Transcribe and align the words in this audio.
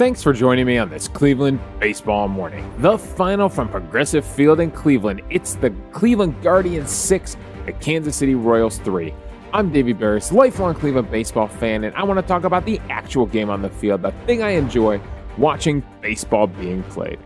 Thanks 0.00 0.22
for 0.22 0.32
joining 0.32 0.64
me 0.64 0.78
on 0.78 0.88
this 0.88 1.08
Cleveland 1.08 1.60
baseball 1.78 2.26
morning. 2.26 2.72
The 2.78 2.96
final 2.96 3.50
from 3.50 3.68
Progressive 3.68 4.24
Field 4.24 4.58
in 4.58 4.70
Cleveland. 4.70 5.20
It's 5.28 5.56
the 5.56 5.68
Cleveland 5.92 6.42
Guardians 6.42 6.90
6, 6.90 7.36
the 7.66 7.72
Kansas 7.74 8.16
City 8.16 8.34
Royals 8.34 8.78
3. 8.78 9.12
I'm 9.52 9.70
Davey 9.70 9.92
Berris, 9.92 10.32
lifelong 10.32 10.74
Cleveland 10.74 11.10
baseball 11.10 11.48
fan, 11.48 11.84
and 11.84 11.94
I 11.96 12.04
want 12.04 12.18
to 12.18 12.26
talk 12.26 12.44
about 12.44 12.64
the 12.64 12.80
actual 12.88 13.26
game 13.26 13.50
on 13.50 13.60
the 13.60 13.68
field, 13.68 14.00
the 14.00 14.12
thing 14.24 14.42
I 14.42 14.52
enjoy 14.52 15.02
watching 15.36 15.84
baseball 16.00 16.46
being 16.46 16.82
played. 16.84 17.18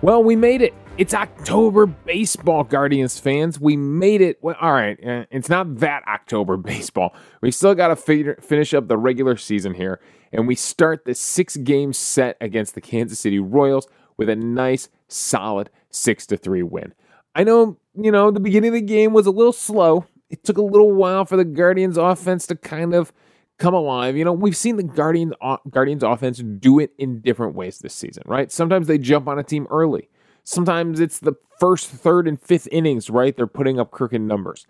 Well, 0.00 0.24
we 0.24 0.34
made 0.34 0.62
it. 0.62 0.72
It's 0.98 1.14
October 1.14 1.86
baseball, 1.86 2.64
Guardians 2.64 3.18
fans. 3.18 3.58
We 3.58 3.76
made 3.78 4.20
it. 4.20 4.38
Well, 4.42 4.56
all 4.60 4.72
right, 4.72 4.98
eh, 5.02 5.24
it's 5.30 5.48
not 5.48 5.78
that 5.78 6.06
October 6.06 6.56
baseball. 6.58 7.14
We 7.40 7.50
still 7.50 7.74
got 7.74 7.88
to 7.88 8.36
finish 8.40 8.74
up 8.74 8.88
the 8.88 8.98
regular 8.98 9.36
season 9.38 9.74
here 9.74 10.00
and 10.32 10.46
we 10.46 10.54
start 10.54 11.04
the 11.04 11.14
six 11.14 11.56
game 11.56 11.92
set 11.92 12.36
against 12.40 12.74
the 12.74 12.80
Kansas 12.80 13.20
City 13.20 13.38
Royals 13.38 13.86
with 14.16 14.28
a 14.28 14.36
nice, 14.36 14.88
solid 15.08 15.70
6 15.90 16.26
to 16.26 16.36
3 16.36 16.62
win. 16.62 16.94
I 17.34 17.44
know, 17.44 17.78
you 17.94 18.10
know, 18.10 18.30
the 18.30 18.40
beginning 18.40 18.68
of 18.68 18.74
the 18.74 18.80
game 18.82 19.12
was 19.12 19.26
a 19.26 19.30
little 19.30 19.52
slow. 19.52 20.06
It 20.30 20.44
took 20.44 20.58
a 20.58 20.62
little 20.62 20.92
while 20.92 21.24
for 21.24 21.36
the 21.36 21.44
Guardians 21.44 21.96
offense 21.96 22.46
to 22.48 22.56
kind 22.56 22.94
of 22.94 23.12
come 23.58 23.74
alive. 23.74 24.16
You 24.16 24.24
know, 24.24 24.32
we've 24.32 24.56
seen 24.56 24.76
the 24.76 24.82
Guardians 24.82 25.34
Guardians 25.70 26.02
offense 26.02 26.38
do 26.38 26.78
it 26.78 26.92
in 26.98 27.20
different 27.20 27.54
ways 27.54 27.78
this 27.78 27.94
season, 27.94 28.22
right? 28.26 28.50
Sometimes 28.50 28.86
they 28.86 28.98
jump 28.98 29.28
on 29.28 29.38
a 29.38 29.42
team 29.42 29.66
early. 29.70 30.08
Sometimes 30.44 31.00
it's 31.00 31.18
the 31.18 31.34
first, 31.58 31.88
third, 31.88 32.26
and 32.26 32.40
fifth 32.40 32.68
innings, 32.72 33.08
right? 33.08 33.36
They're 33.36 33.46
putting 33.46 33.78
up 33.78 33.90
crooked 33.90 34.20
numbers. 34.20 34.66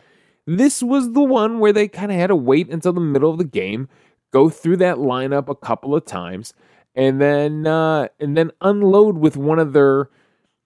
This 0.46 0.82
was 0.82 1.12
the 1.12 1.22
one 1.22 1.58
where 1.58 1.72
they 1.72 1.88
kind 1.88 2.10
of 2.10 2.18
had 2.18 2.26
to 2.28 2.36
wait 2.36 2.68
until 2.68 2.92
the 2.92 3.00
middle 3.00 3.30
of 3.30 3.38
the 3.38 3.44
game 3.44 3.88
go 4.32 4.48
through 4.48 4.78
that 4.78 4.96
lineup 4.96 5.48
a 5.48 5.54
couple 5.54 5.94
of 5.94 6.04
times, 6.04 6.52
and 6.94 7.20
then 7.20 7.66
uh, 7.66 8.08
and 8.18 8.36
then 8.36 8.50
unload 8.60 9.18
with 9.18 9.36
one 9.36 9.58
of 9.58 9.72
their, 9.72 10.10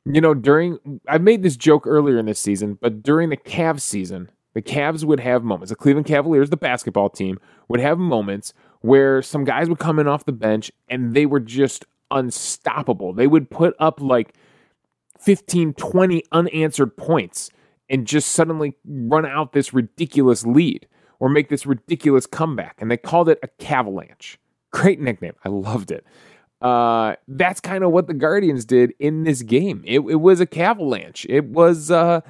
you 0.05 0.21
know, 0.21 0.35
during 0.35 1.01
I 1.09 1.19
made 1.19 1.43
this 1.43 1.57
joke 1.57 1.87
earlier 1.87 2.19
in 2.19 2.27
this 2.27 2.41
season, 2.41 2.79
but 2.81 3.03
during 3.03 3.29
the 3.29 3.37
Cavs 3.37 3.83
season, 3.83 4.31
the 4.55 4.63
Cavs 4.63 5.05
would 5.05 5.21
have 5.21 5.45
moments. 5.45 5.71
The 5.71 5.77
Cleveland 5.77 6.07
Cavaliers, 6.07 6.49
the 6.49 6.57
basketball 6.57 7.11
team, 7.11 7.39
would 7.69 7.81
have 7.81 7.99
moments 7.99 8.55
where 8.81 9.21
some 9.21 9.45
guys 9.45 9.69
would 9.69 9.79
come 9.79 9.99
in 9.99 10.09
off 10.09 10.25
the 10.25 10.33
bench 10.33 10.73
and 10.89 11.13
they 11.13 11.27
were 11.27 11.41
just 11.41 11.85
unstoppable. 12.11 13.13
They 13.13 13.27
would 13.27 13.51
put 13.51 13.75
up 13.79 14.01
like 14.01 14.35
15, 15.27 15.75
20 15.75 16.23
unanswered 16.31 16.97
points 16.97 17.51
and 17.91 18.07
just 18.07 18.31
suddenly 18.31 18.77
run 18.87 19.27
out 19.27 19.53
this 19.53 19.75
ridiculous 19.75 20.47
lead 20.47 20.87
or 21.19 21.29
make 21.29 21.49
this 21.49 21.67
ridiculous 21.67 22.27
comeback. 22.27 22.77
And 22.81 22.89
they 22.89 22.97
called 22.97 23.29
it 23.29 23.41
a 23.43 23.49
Cavalanche. 23.61 24.37
Great 24.71 25.01
nickname. 25.01 25.35
I 25.45 25.49
loved 25.49 25.91
it. 25.91 26.07
Uh, 26.63 27.17
that's 27.27 27.61
kind 27.61 27.83
of 27.83 27.91
what 27.91 28.07
the 28.07 28.15
Guardians 28.15 28.65
did 28.65 28.95
in 29.01 29.25
this 29.25 29.43
game. 29.43 29.83
It, 29.85 29.99
it 29.99 30.21
was 30.21 30.41
a 30.41 30.47
Cavalanche. 30.47 31.27
It 31.29 31.47
was 31.47 31.91
uh, 31.91 32.21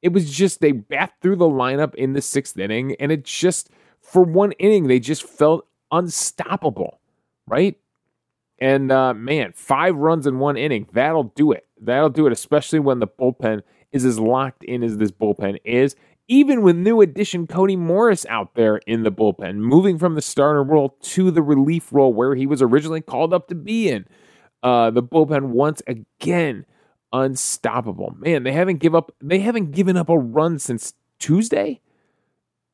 it 0.00 0.12
was 0.12 0.30
just 0.34 0.60
they 0.60 0.72
bat 0.72 1.12
through 1.20 1.36
the 1.36 1.44
lineup 1.44 1.94
in 1.94 2.14
the 2.14 2.22
sixth 2.22 2.58
inning, 2.58 2.96
and 2.98 3.12
it 3.12 3.24
just 3.24 3.68
for 4.00 4.22
one 4.22 4.52
inning 4.52 4.88
they 4.88 4.98
just 4.98 5.22
felt 5.22 5.66
unstoppable, 5.92 7.00
right? 7.46 7.76
And 8.58 8.90
uh, 8.90 9.14
man, 9.14 9.52
five 9.52 9.96
runs 9.96 10.26
in 10.26 10.38
one 10.38 10.56
inning 10.56 10.88
that'll 10.92 11.32
do 11.36 11.52
it. 11.52 11.65
That'll 11.80 12.10
do 12.10 12.26
it, 12.26 12.32
especially 12.32 12.78
when 12.78 13.00
the 13.00 13.06
bullpen 13.06 13.62
is 13.92 14.04
as 14.04 14.18
locked 14.18 14.64
in 14.64 14.82
as 14.82 14.96
this 14.98 15.10
bullpen 15.10 15.58
is 15.64 15.96
even 16.28 16.62
with 16.62 16.76
new 16.76 17.00
addition 17.00 17.46
Cody 17.46 17.76
Morris 17.76 18.26
out 18.26 18.54
there 18.54 18.78
in 18.78 19.02
the 19.02 19.12
bullpen, 19.12 19.56
moving 19.56 19.98
from 19.98 20.14
the 20.14 20.22
starter 20.22 20.62
role 20.62 20.96
to 21.02 21.30
the 21.30 21.42
relief 21.42 21.92
role 21.92 22.12
where 22.12 22.34
he 22.34 22.46
was 22.46 22.60
originally 22.60 23.00
called 23.00 23.32
up 23.32 23.48
to 23.48 23.54
be 23.54 23.88
in. 23.88 24.06
Uh, 24.62 24.90
the 24.90 25.02
bullpen 25.02 25.50
once 25.50 25.82
again 25.86 26.66
unstoppable. 27.12 28.14
Man, 28.18 28.42
they 28.42 28.52
haven't 28.52 28.78
give 28.78 28.94
up 28.94 29.14
they 29.20 29.38
haven't 29.38 29.70
given 29.70 29.96
up 29.96 30.08
a 30.08 30.18
run 30.18 30.58
since 30.58 30.94
Tuesday 31.20 31.80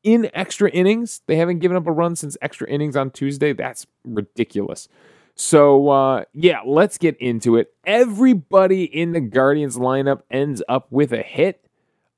in 0.01 0.29
extra 0.33 0.69
innings. 0.71 1.21
They 1.27 1.35
haven't 1.35 1.59
given 1.59 1.77
up 1.77 1.85
a 1.85 1.91
run 1.91 2.15
since 2.15 2.35
extra 2.41 2.67
innings 2.67 2.95
on 2.95 3.11
Tuesday. 3.11 3.53
That's 3.53 3.85
ridiculous. 4.03 4.87
So 5.35 5.89
uh, 5.89 6.23
yeah, 6.33 6.61
let's 6.65 6.97
get 6.97 7.17
into 7.17 7.57
it. 7.57 7.73
Everybody 7.85 8.83
in 8.83 9.13
the 9.13 9.21
Guardians 9.21 9.77
lineup 9.77 10.21
ends 10.29 10.61
up 10.67 10.87
with 10.91 11.11
a 11.11 11.21
hit 11.21 11.65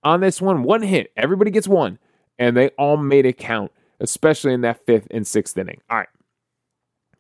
on 0.04 0.20
this 0.20 0.42
one, 0.42 0.64
one 0.64 0.82
hit. 0.82 1.12
Everybody 1.18 1.52
gets 1.52 1.68
one, 1.68 1.98
and 2.38 2.56
they 2.56 2.70
all 2.78 2.98
made 2.98 3.26
it 3.26 3.38
count, 3.38 3.72
especially 4.00 4.54
in 4.54 4.62
that 4.62 4.86
fifth 4.86 5.08
and 5.12 5.26
sixth 5.26 5.58
inning. 5.58 5.82
All 5.90 5.98
right. 5.98 6.10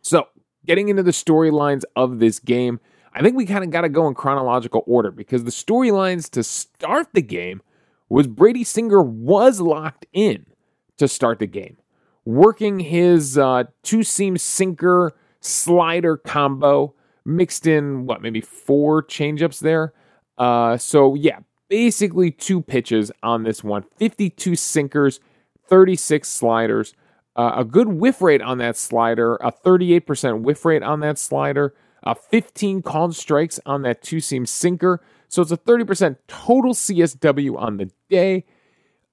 So, 0.01 0.27
getting 0.65 0.89
into 0.89 1.01
the 1.01 1.11
storylines 1.11 1.83
of 1.95 2.19
this 2.19 2.39
game, 2.39 2.79
I 3.13 3.21
think 3.21 3.35
we 3.35 3.45
kind 3.45 3.63
of 3.63 3.71
got 3.71 3.81
to 3.81 3.89
go 3.89 4.07
in 4.07 4.13
chronological 4.13 4.83
order 4.85 5.09
because 5.09 5.45
the 5.45 5.51
storylines 5.51 6.29
to 6.31 6.43
start 6.43 7.07
the 7.13 7.21
game 7.21 7.61
was 8.09 8.27
Brady 8.27 8.63
Singer 8.63 9.01
was 9.01 9.61
locked 9.61 10.05
in 10.13 10.45
to 10.97 11.07
start 11.07 11.39
the 11.39 11.47
game, 11.47 11.77
working 12.23 12.81
his 12.81 13.37
uh, 13.37 13.63
two 13.83 14.03
seam 14.03 14.37
sinker 14.37 15.13
slider 15.45 16.17
combo, 16.17 16.93
mixed 17.25 17.67
in 17.67 18.05
what 18.05 18.21
maybe 18.21 18.41
four 18.41 19.03
changeups 19.03 19.59
there. 19.59 19.93
Uh, 20.37 20.77
so 20.77 21.15
yeah, 21.15 21.39
basically 21.69 22.31
two 22.31 22.61
pitches 22.61 23.11
on 23.23 23.43
this 23.43 23.63
one 23.63 23.83
52 23.97 24.55
sinkers, 24.55 25.19
36 25.67 26.27
sliders. 26.27 26.93
Uh, 27.37 27.51
a 27.57 27.65
good 27.65 27.89
whiff 27.89 28.21
rate 28.21 28.41
on 28.41 28.59
that 28.59 28.77
slider, 28.77 29.35
a 29.35 29.51
38% 29.51 30.41
whiff 30.41 30.63
rate 30.63 30.81
on 30.81 31.01
that 31.01 31.17
slider, 31.17 31.75
a 32.03 32.15
15 32.15 32.81
called 32.81 33.13
strikes 33.13 33.59
on 33.65 33.81
that 33.81 34.01
two 34.01 34.21
seam 34.21 34.45
sinker. 34.45 35.01
So 35.27 35.41
it's 35.41 35.51
a 35.51 35.57
30% 35.57 36.15
total 36.27 36.73
CSW 36.73 37.57
on 37.59 37.75
the 37.75 37.91
day. 38.09 38.45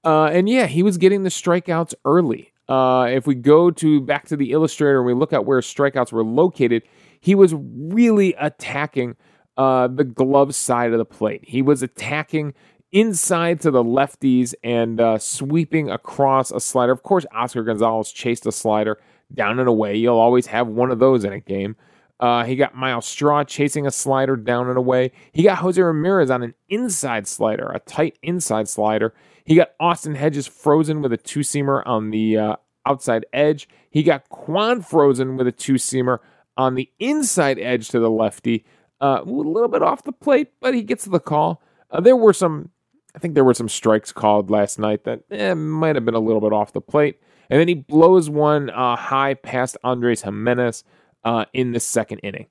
Uh, 0.05 0.25
and 0.25 0.47
yeah, 0.47 0.67
he 0.67 0.83
was 0.83 0.97
getting 0.97 1.23
the 1.23 1.29
strikeouts 1.29 1.95
early. 2.05 2.52
Uh, 2.73 3.05
if 3.05 3.27
we 3.27 3.35
go 3.35 3.69
to 3.69 4.01
back 4.01 4.25
to 4.25 4.35
the 4.35 4.51
illustrator 4.51 4.97
and 4.97 5.05
we 5.05 5.13
look 5.13 5.31
at 5.31 5.45
where 5.45 5.59
strikeouts 5.59 6.11
were 6.11 6.23
located, 6.23 6.81
he 7.19 7.35
was 7.35 7.53
really 7.55 8.33
attacking 8.39 9.15
uh, 9.57 9.87
the 9.87 10.03
glove 10.03 10.55
side 10.55 10.91
of 10.91 10.97
the 10.97 11.05
plate. 11.05 11.41
He 11.45 11.61
was 11.61 11.83
attacking 11.83 12.55
inside 12.91 13.61
to 13.61 13.69
the 13.69 13.83
lefties 13.83 14.55
and 14.63 14.99
uh, 14.99 15.19
sweeping 15.19 15.91
across 15.91 16.49
a 16.49 16.59
slider. 16.59 16.91
Of 16.91 17.03
course, 17.03 17.27
Oscar 17.31 17.61
Gonzalez 17.61 18.11
chased 18.11 18.47
a 18.47 18.51
slider 18.51 18.99
down 19.31 19.59
and 19.59 19.69
away. 19.69 19.95
You'll 19.95 20.17
always 20.17 20.47
have 20.47 20.67
one 20.67 20.89
of 20.89 20.97
those 20.97 21.23
in 21.23 21.31
a 21.31 21.39
game. 21.39 21.75
Uh, 22.19 22.43
he 22.43 22.55
got 22.55 22.75
Myles 22.75 23.05
Straw 23.05 23.43
chasing 23.43 23.85
a 23.85 23.91
slider 23.91 24.35
down 24.35 24.67
and 24.67 24.79
away. 24.79 25.11
He 25.31 25.43
got 25.43 25.59
Jose 25.59 25.79
Ramirez 25.79 26.31
on 26.31 26.41
an 26.41 26.55
inside 26.69 27.27
slider, 27.27 27.69
a 27.71 27.79
tight 27.81 28.17
inside 28.23 28.67
slider. 28.67 29.13
He 29.45 29.55
got 29.55 29.73
Austin 29.79 30.15
Hedges 30.15 30.47
frozen 30.47 31.01
with 31.01 31.13
a 31.13 31.17
two 31.17 31.41
seamer 31.41 31.83
on 31.85 32.11
the 32.11 32.37
uh, 32.37 32.55
outside 32.85 33.25
edge. 33.33 33.67
He 33.89 34.03
got 34.03 34.29
Kwan 34.29 34.81
frozen 34.81 35.37
with 35.37 35.47
a 35.47 35.51
two 35.51 35.73
seamer 35.73 36.19
on 36.57 36.75
the 36.75 36.89
inside 36.99 37.59
edge 37.59 37.89
to 37.89 37.99
the 37.99 38.09
lefty. 38.09 38.65
Uh, 39.01 39.21
a 39.21 39.25
little 39.25 39.67
bit 39.67 39.81
off 39.81 40.03
the 40.03 40.11
plate, 40.11 40.51
but 40.61 40.73
he 40.73 40.83
gets 40.83 41.05
the 41.05 41.19
call. 41.19 41.61
Uh, 41.91 41.99
there 41.99 42.15
were 42.15 42.33
some, 42.33 42.69
I 43.15 43.19
think 43.19 43.33
there 43.33 43.43
were 43.43 43.53
some 43.53 43.69
strikes 43.69 44.11
called 44.11 44.49
last 44.49 44.79
night 44.79 45.03
that 45.03 45.23
eh, 45.29 45.53
might 45.53 45.95
have 45.95 46.05
been 46.05 46.13
a 46.13 46.19
little 46.19 46.41
bit 46.41 46.53
off 46.53 46.73
the 46.73 46.81
plate. 46.81 47.19
And 47.49 47.59
then 47.59 47.67
he 47.67 47.75
blows 47.75 48.29
one 48.29 48.69
uh, 48.69 48.95
high 48.95 49.33
past 49.33 49.77
Andres 49.83 50.23
Giménez 50.23 50.83
uh, 51.23 51.45
in 51.53 51.73
the 51.73 51.79
second 51.79 52.19
inning. 52.19 52.47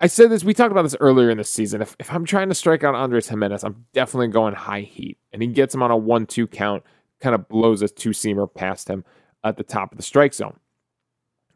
I 0.00 0.06
said 0.06 0.30
this, 0.30 0.42
we 0.44 0.54
talked 0.54 0.72
about 0.72 0.82
this 0.82 0.96
earlier 1.00 1.30
in 1.30 1.38
the 1.38 1.44
season. 1.44 1.82
If, 1.82 1.96
if 1.98 2.12
I'm 2.12 2.24
trying 2.24 2.48
to 2.48 2.54
strike 2.54 2.82
out 2.82 2.94
Andres 2.94 3.28
Giménez, 3.28 3.64
I'm 3.64 3.86
definitely 3.92 4.28
going 4.28 4.54
high 4.54 4.80
heat. 4.80 5.18
And 5.32 5.42
he 5.42 5.48
gets 5.48 5.74
him 5.74 5.82
on 5.82 5.90
a 5.90 5.96
1 5.96 6.26
2 6.26 6.46
count, 6.46 6.84
kind 7.20 7.34
of 7.34 7.48
blows 7.48 7.82
a 7.82 7.88
two 7.88 8.10
seamer 8.10 8.52
past 8.52 8.88
him 8.88 9.04
at 9.44 9.56
the 9.56 9.62
top 9.62 9.92
of 9.92 9.96
the 9.96 10.02
strike 10.02 10.34
zone. 10.34 10.58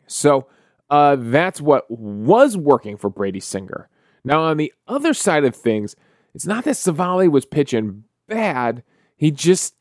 So 0.07 0.47
uh, 0.91 1.17
that's 1.19 1.61
what 1.61 1.91
was 1.91 2.57
working 2.57 2.97
for 2.97 3.11
Brady 3.11 3.41
Singer. 3.41 3.89
Now, 4.25 4.43
on 4.43 4.57
the 4.57 4.73
other 4.89 5.15
side 5.15 5.45
of 5.45 5.55
things, 5.55 5.95
it's 6.35 6.47
not 6.47 6.65
that 6.65 6.77
Civale 6.77 7.29
was 7.29 7.45
pitching 7.47 8.05
bad. 8.29 8.83
He 9.17 9.31
just 9.31 9.75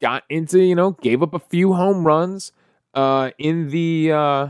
got 0.00 0.24
into, 0.28 0.62
you 0.62 0.74
know, 0.74 0.92
gave 0.92 1.22
up 1.22 1.34
a 1.34 1.38
few 1.38 1.72
home 1.72 2.06
runs 2.06 2.52
uh, 2.94 3.30
in 3.38 3.68
the. 3.70 4.12
Uh, 4.12 4.48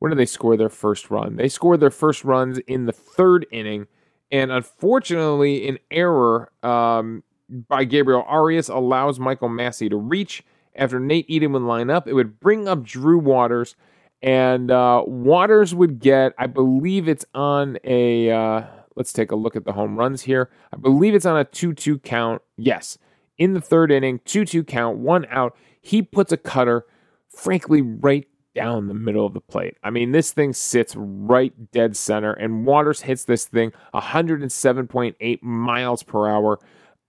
when 0.00 0.10
did 0.10 0.18
they 0.18 0.26
score 0.26 0.56
their 0.56 0.68
first 0.68 1.10
run? 1.10 1.36
They 1.36 1.48
scored 1.48 1.80
their 1.80 1.90
first 1.90 2.24
runs 2.24 2.58
in 2.66 2.84
the 2.84 2.92
third 2.92 3.46
inning. 3.50 3.86
And 4.30 4.50
unfortunately, 4.52 5.66
an 5.68 5.78
error 5.90 6.50
um, 6.62 7.22
by 7.48 7.84
Gabriel 7.84 8.24
Arias 8.26 8.68
allows 8.68 9.18
Michael 9.18 9.48
Massey 9.48 9.88
to 9.88 9.96
reach 9.96 10.42
after 10.74 10.98
Nate 11.00 11.28
Eaton 11.28 11.52
would 11.52 11.62
line 11.62 11.90
up. 11.90 12.06
It 12.08 12.14
would 12.14 12.40
bring 12.40 12.68
up 12.68 12.82
Drew 12.82 13.18
Waters 13.18 13.76
and 14.24 14.70
uh, 14.70 15.02
Waters 15.06 15.74
would 15.74 15.98
get, 15.98 16.32
I 16.38 16.46
believe 16.46 17.08
it's 17.08 17.26
on 17.34 17.76
a, 17.84 18.30
uh, 18.30 18.62
let's 18.96 19.12
take 19.12 19.30
a 19.30 19.36
look 19.36 19.54
at 19.54 19.66
the 19.66 19.72
home 19.72 19.98
runs 19.98 20.22
here. 20.22 20.50
I 20.72 20.78
believe 20.78 21.14
it's 21.14 21.26
on 21.26 21.36
a 21.36 21.44
2 21.44 21.74
2 21.74 21.98
count. 21.98 22.40
Yes. 22.56 22.96
In 23.36 23.52
the 23.52 23.60
third 23.60 23.92
inning, 23.92 24.20
2 24.24 24.46
2 24.46 24.64
count, 24.64 24.96
one 24.96 25.26
out. 25.28 25.54
He 25.82 26.00
puts 26.00 26.32
a 26.32 26.38
cutter, 26.38 26.86
frankly, 27.28 27.82
right 27.82 28.26
down 28.54 28.88
the 28.88 28.94
middle 28.94 29.26
of 29.26 29.34
the 29.34 29.42
plate. 29.42 29.76
I 29.82 29.90
mean, 29.90 30.12
this 30.12 30.32
thing 30.32 30.54
sits 30.54 30.94
right 30.96 31.52
dead 31.72 31.94
center, 31.94 32.32
and 32.32 32.64
Waters 32.64 33.02
hits 33.02 33.24
this 33.24 33.44
thing 33.44 33.72
107.8 33.92 35.42
miles 35.42 36.02
per 36.02 36.28
hour, 36.28 36.60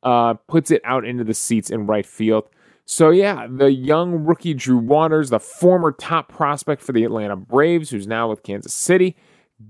uh, 0.03 0.33
puts 0.33 0.69
it 0.69 0.81
out 0.83 1.05
into 1.05 1.23
the 1.23 1.33
seats 1.33 1.69
in 1.69 1.87
right 1.87 2.05
field. 2.05 2.49
So, 2.85 3.09
yeah, 3.09 3.47
the 3.49 3.71
young 3.71 4.25
rookie 4.25 4.53
Drew 4.53 4.77
Waters, 4.77 5.31
the 5.31 5.39
former 5.39 5.91
top 5.91 6.29
prospect 6.29 6.83
for 6.83 6.91
the 6.91 7.03
Atlanta 7.03 7.35
Braves, 7.35 7.89
who's 7.89 8.05
now 8.05 8.29
with 8.29 8.43
Kansas 8.43 8.73
City, 8.73 9.15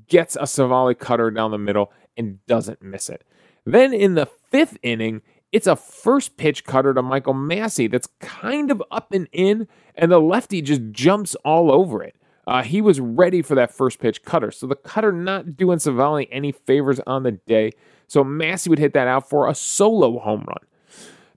gets 0.08 0.36
a 0.36 0.42
Civale 0.42 0.94
cutter 0.94 1.32
down 1.32 1.52
the 1.52 1.58
middle 1.58 1.94
and 2.18 2.46
doesn't 2.46 2.82
miss 2.82 3.10
it. 3.10 3.24
Then 3.66 3.94
in 3.94 4.16
the 4.16 4.26
fifth 4.26 4.78
inning, 4.84 5.22
it's 5.52 5.68
a 5.68 5.78
first 5.78 6.36
pitch 6.36 6.66
cutter 6.66 6.94
to 6.94 7.02
Michael 7.02 7.34
Massey 7.34 7.88
that's 7.88 8.10
kind 8.20 8.70
of 8.70 8.84
up 8.92 9.14
and 9.14 9.30
in, 9.32 9.68
and 9.96 10.12
the 10.12 10.20
lefty 10.20 10.62
just 10.62 10.82
jumps 10.92 11.36
all 11.46 11.72
over 11.72 12.04
it. 12.04 12.16
Uh, 12.48 12.62
he 12.62 12.82
was 12.82 13.00
ready 13.00 13.42
for 13.42 13.56
that 13.56 13.74
first 13.74 14.00
pitch 14.00 14.24
cutter. 14.24 14.52
So 14.52 14.68
the 14.68 14.76
cutter 14.76 15.12
not 15.12 15.56
doing 15.56 15.80
Civale 15.80 16.28
any 16.32 16.52
favors 16.52 17.00
on 17.08 17.24
the 17.24 17.32
day. 17.32 17.72
So 18.08 18.24
Massey 18.24 18.70
would 18.70 18.80
hit 18.80 18.94
that 18.94 19.08
out 19.08 19.30
for 19.30 19.48
a 19.48 19.56
solo 19.56 20.20
home 20.20 20.44
run. 20.48 20.58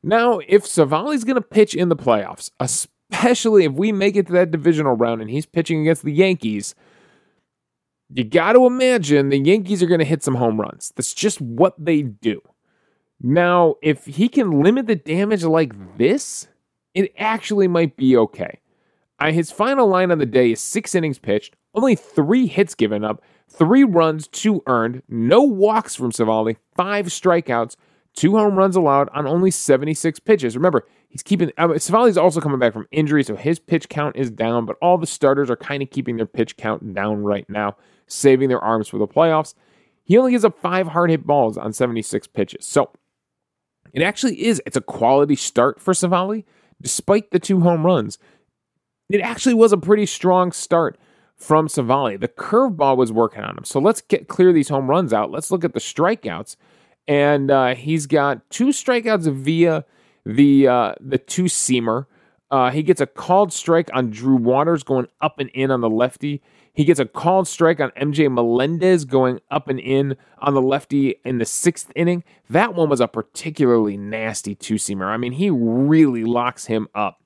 Now, 0.03 0.41
if 0.47 0.65
Civale's 0.65 1.25
going 1.25 1.37
to 1.37 1.43
pitch 1.43 1.75
in 1.75 1.89
the 1.89 1.97
playoffs, 1.97 2.51
especially 2.61 3.65
if 3.65 3.73
we 3.73 3.93
make 3.93 4.17
it 4.17 4.27
to 4.29 4.33
that 4.35 4.51
divisional 4.51 4.95
round 4.95 5.21
and 5.21 5.31
he's 5.31 5.47
pitching 5.47 5.81
against 5.81 6.03
the 6.03 6.13
Yankees, 6.13 6.75
you 8.15 8.25
got 8.25 8.53
to 8.53 8.67
imagine 8.67 9.29
the 9.29 9.39
Yankees 9.39 9.83
are 9.83 9.87
going 9.87 9.99
to 9.99 10.05
hit 10.05 10.23
some 10.23 10.37
home 10.37 10.61
runs. 10.61 10.93
That's 10.97 11.13
just 11.13 11.41
what 11.41 11.75
they 11.79 12.03
do. 12.03 12.41
Now, 13.21 13.75
if 13.83 14.07
he 14.07 14.29
can 14.29 14.63
limit 14.63 14.87
the 14.87 14.95
damage 14.97 15.43
like 15.43 15.99
this, 15.99 16.47
it 16.95 17.13
actually 17.19 17.69
might 17.69 17.97
be 17.97 18.17
okay. 18.17 18.61
Uh, 19.19 19.33
his 19.33 19.51
final 19.51 19.89
line 19.89 20.13
on 20.13 20.19
the 20.19 20.27
day 20.27 20.53
is 20.53 20.61
six 20.61 20.95
innings 20.95 21.19
pitched, 21.19 21.57
only 21.75 21.97
three 21.97 22.47
hits 22.47 22.75
given 22.75 23.05
up, 23.05 23.23
three 23.49 23.83
runs, 23.83 24.29
two 24.29 24.63
earned, 24.67 25.03
no 25.09 25.43
walks 25.43 25.97
from 25.97 26.13
Civale, 26.13 26.57
five 26.75 27.07
strikeouts, 27.07 27.75
two 28.19 28.37
home 28.37 28.57
runs 28.57 28.75
allowed 28.75 29.09
on 29.15 29.29
only 29.29 29.51
76 29.51 30.19
pitches. 30.21 30.57
Remember, 30.57 30.85
he's 31.09 31.23
keeping 31.23 31.53
uh, 31.57 31.69
Civale's 31.69 32.17
also 32.17 32.41
coming 32.41 32.59
back 32.59 32.73
from 32.73 32.89
injury, 32.91 33.23
so 33.23 33.37
his 33.37 33.61
pitch 33.61 33.89
count 33.89 34.17
is 34.17 34.29
down, 34.29 34.67
but 34.67 34.77
all 34.83 34.99
the 34.99 35.07
starters 35.07 35.49
are 35.49 35.57
kind 35.57 35.85
of 35.85 35.91
keeping 35.91 36.17
their 36.17 36.27
pitch 36.27 36.57
count 36.57 36.95
down 36.95 37.23
right 37.23 37.49
now, 37.49 37.77
saving 38.09 38.49
their 38.49 38.61
arms 38.61 38.89
for 38.89 38.99
the 38.99 39.07
playoffs. 39.07 39.55
He 40.03 40.19
only 40.19 40.33
gives 40.33 40.45
up 40.45 40.59
five 40.61 40.89
hard 40.89 41.11
hit 41.11 41.27
balls 41.27 41.57
on 41.57 41.73
76 41.73 42.27
pitches. 42.29 42.67
So 42.67 42.91
it 43.93 44.03
actually 44.03 44.47
is. 44.47 44.61
It's 44.67 44.77
a 44.77 44.81
quality 44.81 45.37
start 45.37 45.81
for 45.81 45.95
Civale, 45.95 46.45
despite 46.83 47.31
the 47.31 47.39
two 47.39 47.61
home 47.61 47.87
runs. 47.87 48.19
It 49.09 49.21
actually 49.21 49.55
was 49.55 49.73
a 49.73 49.79
pretty 49.79 50.07
strong 50.07 50.51
start 50.51 50.99
from 51.37 51.69
Civale. 51.69 52.19
The 52.19 52.27
curveball 52.27 52.97
was 52.97 53.13
working 53.13 53.43
on 53.43 53.59
him. 53.59 53.65
So 53.65 53.79
let's 53.79 54.01
get 54.01 54.27
clear 54.27 54.53
these 54.53 54.71
home 54.71 54.91
runs 54.91 55.13
out. 55.13 55.31
Let's 55.31 55.53
look 55.53 55.65
at 55.65 55.73
the 55.73 55.79
strikeouts. 55.79 56.57
And 57.09 57.51
uh, 57.51 57.75
he's 57.75 58.07
got 58.07 58.49
two 58.51 58.69
strikeouts 58.69 59.33
via 59.33 59.85
the 60.25 60.69
uh, 60.69 60.95
the 61.01 61.19
two 61.19 61.45
seamer. 61.45 62.07
Uh, 62.51 62.71
he 62.71 62.83
gets 62.83 63.01
a 63.01 63.07
called 63.07 63.53
strike 63.53 63.91
on 63.93 64.11
Drew 64.11 64.37
Waters 64.37 64.83
going 64.83 65.07
up 65.21 65.39
and 65.39 65.51
in 65.51 65.71
on 65.71 65.81
the 65.81 65.91
lefty. 65.91 66.43
He 66.73 66.85
gets 66.85 67.01
a 67.01 67.07
called 67.07 67.49
strike 67.49 67.81
on 67.81 67.91
MJ 67.91 68.33
Melendez 68.33 69.05
going 69.05 69.41
up 69.51 69.69
and 69.69 69.81
in 69.81 70.17
on 70.39 70.55
the 70.55 70.63
lefty 70.63 71.17
in 71.25 71.39
the 71.39 71.45
sixth 71.45 71.91
inning. 71.97 72.23
That 72.51 72.75
one 72.75 72.89
was 72.89 73.01
a 73.01 73.09
particularly 73.09 73.97
nasty 73.97 74.55
two 74.55 74.77
seamer. 74.77 75.07
I 75.07 75.17
mean, 75.17 75.33
he 75.33 75.51
really 75.51 76.25
locks 76.25 76.67
him 76.67 76.89
up. 76.95 77.21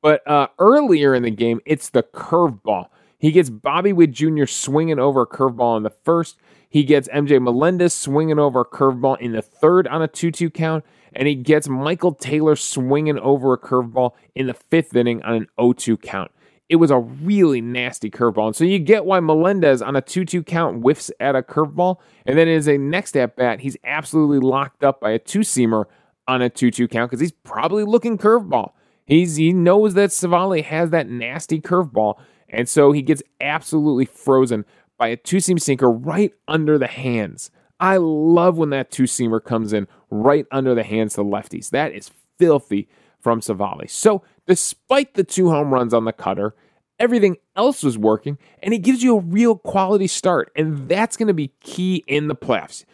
But 0.00 0.26
uh, 0.26 0.48
earlier 0.58 1.14
in 1.14 1.22
the 1.22 1.30
game, 1.30 1.60
it's 1.66 1.90
the 1.90 2.02
curveball. 2.02 2.86
He 3.18 3.30
gets 3.30 3.50
Bobby 3.50 3.92
Witt 3.92 4.10
Jr. 4.10 4.46
swinging 4.46 4.98
over 4.98 5.22
a 5.22 5.26
curveball 5.26 5.76
in 5.76 5.84
the 5.84 5.90
first. 5.90 6.38
He 6.72 6.84
gets 6.84 7.06
MJ 7.08 7.40
Melendez 7.40 7.92
swinging 7.92 8.38
over 8.38 8.60
a 8.60 8.64
curveball 8.64 9.20
in 9.20 9.32
the 9.32 9.42
third 9.42 9.86
on 9.88 10.02
a 10.02 10.08
2 10.08 10.30
2 10.30 10.50
count. 10.50 10.84
And 11.14 11.28
he 11.28 11.34
gets 11.34 11.68
Michael 11.68 12.14
Taylor 12.14 12.56
swinging 12.56 13.18
over 13.18 13.52
a 13.52 13.58
curveball 13.58 14.12
in 14.34 14.46
the 14.46 14.54
fifth 14.54 14.96
inning 14.96 15.22
on 15.22 15.34
an 15.34 15.46
0 15.60 15.74
2 15.74 15.96
count 15.98 16.30
it 16.72 16.76
was 16.76 16.90
a 16.90 16.98
really 16.98 17.60
nasty 17.60 18.10
curveball. 18.10 18.46
And 18.46 18.56
so 18.56 18.64
you 18.64 18.78
get 18.78 19.04
why 19.04 19.20
Melendez 19.20 19.82
on 19.82 19.94
a 19.94 20.00
2 20.00 20.24
2 20.24 20.42
count 20.42 20.80
whiffs 20.80 21.10
at 21.20 21.36
a 21.36 21.42
curveball. 21.42 21.98
And 22.24 22.38
then 22.38 22.48
as 22.48 22.66
a 22.66 22.78
next 22.78 23.14
at 23.14 23.36
bat, 23.36 23.60
he's 23.60 23.76
absolutely 23.84 24.38
locked 24.38 24.82
up 24.82 24.98
by 24.98 25.10
a 25.10 25.18
two 25.18 25.40
seamer 25.40 25.84
on 26.26 26.40
a 26.40 26.48
2 26.48 26.70
2 26.70 26.88
count 26.88 27.10
because 27.10 27.20
he's 27.20 27.32
probably 27.32 27.84
looking 27.84 28.16
curveball. 28.16 28.72
He's, 29.04 29.36
he 29.36 29.52
knows 29.52 29.92
that 29.94 30.10
Civale 30.10 30.64
has 30.64 30.88
that 30.88 31.10
nasty 31.10 31.60
curveball. 31.60 32.18
And 32.48 32.66
so 32.66 32.92
he 32.92 33.02
gets 33.02 33.22
absolutely 33.38 34.06
frozen 34.06 34.64
by 35.02 35.08
a 35.08 35.16
two 35.16 35.40
seam 35.40 35.58
sinker 35.58 35.90
right 35.90 36.32
under 36.46 36.78
the 36.78 36.86
hands. 36.86 37.50
I 37.80 37.96
love 37.96 38.56
when 38.56 38.70
that 38.70 38.92
two 38.92 39.02
seamer 39.02 39.42
comes 39.42 39.72
in 39.72 39.88
right 40.10 40.46
under 40.52 40.76
the 40.76 40.84
hands 40.84 41.18
of 41.18 41.26
the 41.26 41.32
lefties. 41.32 41.70
That 41.70 41.90
is 41.90 42.12
filthy 42.38 42.88
from 43.18 43.40
Civale. 43.40 43.90
So, 43.90 44.22
despite 44.46 45.14
the 45.14 45.24
two 45.24 45.50
home 45.50 45.74
runs 45.74 45.92
on 45.92 46.04
the 46.04 46.12
cutter, 46.12 46.54
everything 47.00 47.38
else 47.56 47.82
was 47.82 47.98
working, 47.98 48.38
and 48.62 48.72
he 48.72 48.78
gives 48.78 49.02
you 49.02 49.16
a 49.16 49.20
real 49.20 49.56
quality 49.56 50.06
start. 50.06 50.52
And 50.54 50.88
that's 50.88 51.16
going 51.16 51.26
to 51.26 51.34
be 51.34 51.48
key 51.58 52.04
in 52.06 52.28
the 52.28 52.36
playoffs. 52.36 52.84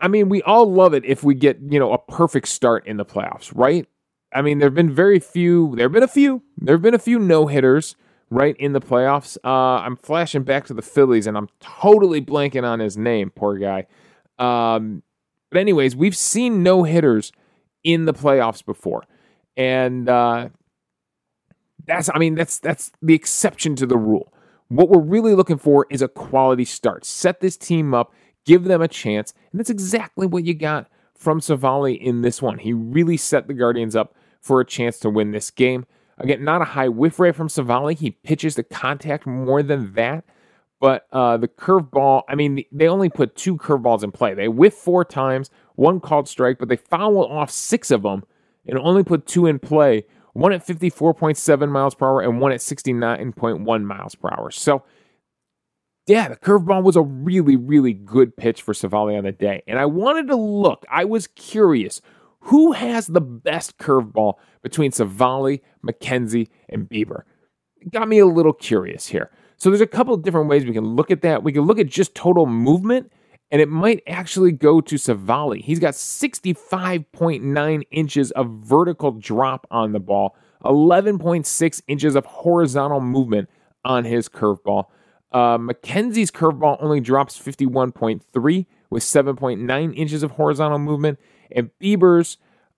I 0.00 0.08
mean, 0.08 0.30
we 0.30 0.40
all 0.40 0.72
love 0.72 0.94
it 0.94 1.04
if 1.04 1.22
we 1.22 1.34
get, 1.34 1.58
you 1.60 1.78
know, 1.78 1.92
a 1.92 1.98
perfect 1.98 2.48
start 2.48 2.86
in 2.86 2.96
the 2.96 3.04
playoffs, 3.04 3.52
right? 3.54 3.86
I 4.32 4.40
mean, 4.40 4.60
there 4.60 4.68
have 4.68 4.74
been 4.74 4.94
very 4.94 5.20
few, 5.20 5.74
there 5.76 5.84
have 5.84 5.92
been 5.92 6.02
a 6.02 6.08
few, 6.08 6.42
there 6.56 6.74
have 6.74 6.82
been 6.82 6.94
a 6.94 6.98
few 6.98 7.18
no 7.18 7.48
hitters, 7.48 7.96
right, 8.30 8.56
in 8.58 8.72
the 8.72 8.80
playoffs. 8.80 9.36
Uh, 9.44 9.82
I'm 9.82 9.96
flashing 9.96 10.44
back 10.44 10.66
to 10.66 10.74
the 10.74 10.82
Phillies 10.82 11.26
and 11.26 11.36
I'm 11.36 11.48
totally 11.60 12.22
blanking 12.22 12.64
on 12.64 12.80
his 12.80 12.96
name, 12.96 13.30
poor 13.30 13.58
guy. 13.58 13.86
Um, 14.38 15.02
but, 15.50 15.60
anyways, 15.60 15.96
we've 15.96 16.16
seen 16.16 16.62
no 16.62 16.84
hitters 16.84 17.32
in 17.82 18.04
the 18.04 18.14
playoffs 18.14 18.64
before. 18.64 19.02
And 19.56 20.08
uh, 20.08 20.50
that's, 21.86 22.08
I 22.14 22.18
mean, 22.18 22.34
that's 22.34 22.58
that's 22.58 22.92
the 23.02 23.14
exception 23.14 23.76
to 23.76 23.86
the 23.86 23.98
rule. 23.98 24.32
What 24.68 24.88
we're 24.88 25.00
really 25.00 25.34
looking 25.34 25.58
for 25.58 25.86
is 25.90 26.00
a 26.00 26.08
quality 26.08 26.64
start. 26.64 27.04
Set 27.04 27.40
this 27.40 27.56
team 27.56 27.92
up, 27.92 28.14
give 28.46 28.64
them 28.64 28.80
a 28.80 28.86
chance, 28.88 29.34
and 29.50 29.58
that's 29.58 29.70
exactly 29.70 30.26
what 30.28 30.44
you 30.44 30.54
got 30.54 30.88
from 31.16 31.40
Civale 31.40 32.00
in 32.00 32.22
this 32.22 32.40
one. 32.40 32.58
He 32.58 32.72
really 32.72 33.16
set 33.16 33.48
the 33.48 33.54
Guardians 33.54 33.96
up 33.96 34.14
for 34.40 34.60
a 34.60 34.64
chance 34.64 34.98
to 35.00 35.10
win 35.10 35.32
this 35.32 35.50
game. 35.50 35.84
Again, 36.20 36.44
not 36.44 36.60
a 36.60 36.66
high 36.66 36.88
whiff 36.88 37.18
rate 37.18 37.34
from 37.34 37.48
Civale. 37.48 37.96
He 37.96 38.10
pitches 38.10 38.54
the 38.54 38.62
contact 38.62 39.26
more 39.26 39.62
than 39.62 39.94
that. 39.94 40.24
But 40.78 41.06
uh, 41.12 41.36
the 41.36 41.48
curveball, 41.48 42.22
I 42.28 42.34
mean, 42.34 42.64
they 42.72 42.88
only 42.88 43.08
put 43.08 43.36
two 43.36 43.56
curveballs 43.56 44.02
in 44.02 44.12
play. 44.12 44.34
They 44.34 44.48
whiff 44.48 44.74
four 44.74 45.04
times, 45.04 45.50
one 45.74 46.00
called 46.00 46.28
strike, 46.28 46.58
but 46.58 46.68
they 46.68 46.76
foul 46.76 47.18
off 47.18 47.50
six 47.50 47.90
of 47.90 48.02
them 48.02 48.24
and 48.66 48.78
only 48.78 49.04
put 49.04 49.26
two 49.26 49.46
in 49.46 49.58
play. 49.58 50.04
One 50.32 50.52
at 50.52 50.66
54.7 50.66 51.68
miles 51.68 51.94
per 51.94 52.06
hour 52.06 52.20
and 52.22 52.40
one 52.40 52.52
at 52.52 52.60
69.1 52.60 53.84
miles 53.84 54.14
per 54.14 54.30
hour. 54.30 54.50
So, 54.50 54.84
yeah, 56.06 56.28
the 56.28 56.36
curveball 56.36 56.82
was 56.82 56.96
a 56.96 57.02
really, 57.02 57.56
really 57.56 57.92
good 57.92 58.36
pitch 58.36 58.62
for 58.62 58.72
Civale 58.72 59.16
on 59.18 59.24
the 59.24 59.32
day. 59.32 59.62
And 59.66 59.78
I 59.78 59.86
wanted 59.86 60.28
to 60.28 60.36
look, 60.36 60.86
I 60.90 61.04
was 61.04 61.26
curious 61.26 62.00
who 62.44 62.72
has 62.72 63.06
the 63.06 63.20
best 63.20 63.78
curveball 63.78 64.34
between 64.62 64.90
Civale, 64.90 65.60
McKenzie, 65.86 66.48
and 66.68 66.88
Bieber? 66.88 67.22
It 67.80 67.92
got 67.92 68.08
me 68.08 68.18
a 68.18 68.26
little 68.26 68.52
curious 68.52 69.08
here. 69.08 69.30
So 69.56 69.70
there's 69.70 69.80
a 69.80 69.86
couple 69.86 70.14
of 70.14 70.22
different 70.22 70.48
ways 70.48 70.64
we 70.64 70.72
can 70.72 70.96
look 70.96 71.10
at 71.10 71.22
that. 71.22 71.42
We 71.42 71.52
can 71.52 71.62
look 71.62 71.78
at 71.78 71.86
just 71.86 72.14
total 72.14 72.46
movement, 72.46 73.12
and 73.50 73.60
it 73.60 73.68
might 73.68 74.02
actually 74.06 74.52
go 74.52 74.80
to 74.80 74.96
Civale. 74.96 75.60
He's 75.60 75.78
got 75.78 75.94
65.9 75.94 77.82
inches 77.90 78.30
of 78.32 78.50
vertical 78.50 79.12
drop 79.12 79.66
on 79.70 79.92
the 79.92 80.00
ball, 80.00 80.34
11.6 80.64 81.82
inches 81.88 82.16
of 82.16 82.24
horizontal 82.24 83.00
movement 83.00 83.50
on 83.84 84.04
his 84.04 84.28
curveball. 84.28 84.86
Uh, 85.32 85.58
McKenzie's 85.58 86.30
curveball 86.30 86.76
only 86.80 87.00
drops 87.00 87.38
51.3 87.38 88.66
with 88.90 89.02
7.9 89.02 89.96
inches 89.96 90.22
of 90.22 90.32
horizontal 90.32 90.78
movement. 90.78 91.18
And 91.54 91.70
Bieber's, 91.80 92.36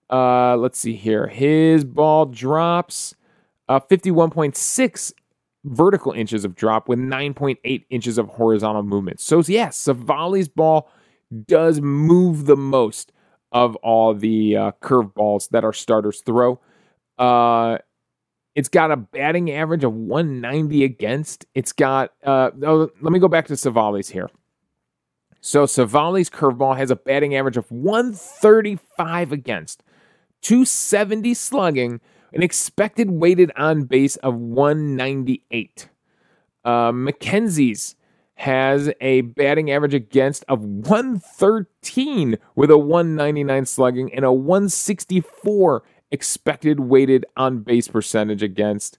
uh, 0.09 0.57
let's 0.57 0.79
see 0.79 0.95
here, 0.95 1.27
his 1.27 1.83
ball 1.85 2.25
drops 2.25 3.15
uh, 3.69 3.79
51.6 3.79 5.13
vertical 5.65 6.11
inches 6.11 6.43
of 6.43 6.55
drop 6.55 6.89
with 6.89 6.99
9.8 6.99 7.85
inches 7.89 8.17
of 8.17 8.27
horizontal 8.27 8.83
movement. 8.83 9.19
So, 9.19 9.41
yes, 9.45 9.77
Civale's 9.77 10.49
ball 10.49 10.89
does 11.47 11.81
move 11.81 12.45
the 12.45 12.57
most 12.57 13.11
of 13.51 13.75
all 13.77 14.13
the 14.13 14.57
uh, 14.57 14.71
curve 14.81 15.13
balls 15.13 15.47
that 15.49 15.63
our 15.63 15.73
starters 15.73 16.21
throw. 16.21 16.59
Uh, 17.17 17.77
it's 18.55 18.69
got 18.69 18.91
a 18.91 18.97
batting 18.97 19.51
average 19.51 19.83
of 19.83 19.93
190 19.93 20.83
against. 20.83 21.45
It's 21.55 21.71
got, 21.71 22.11
uh, 22.23 22.51
oh, 22.63 22.89
let 23.01 23.13
me 23.13 23.19
go 23.19 23.27
back 23.27 23.47
to 23.47 23.57
Civale's 23.57 24.09
here. 24.09 24.29
So, 25.45 25.65
Civale's 25.65 26.29
curveball 26.29 26.77
has 26.77 26.89
a 26.89 26.95
batting 26.95 27.35
average 27.35 27.57
of 27.57 27.69
135 27.69 29.33
against, 29.33 29.83
270 30.41 31.33
slugging, 31.33 31.99
an 32.31 32.41
expected 32.41 33.11
weighted 33.11 33.51
on 33.57 33.83
base 33.83 34.15
of 34.15 34.35
198. 34.35 35.89
Uh, 36.63 36.93
McKenzie's 36.93 37.97
has 38.35 38.89
a 39.01 39.19
batting 39.19 39.69
average 39.69 39.93
against 39.93 40.45
of 40.47 40.63
113 40.63 42.37
with 42.55 42.71
a 42.71 42.77
199 42.77 43.65
slugging 43.65 44.13
and 44.13 44.23
a 44.23 44.31
164 44.31 45.83
expected 46.11 46.79
weighted 46.79 47.25
on 47.35 47.59
base 47.59 47.89
percentage 47.89 48.43
against. 48.43 48.97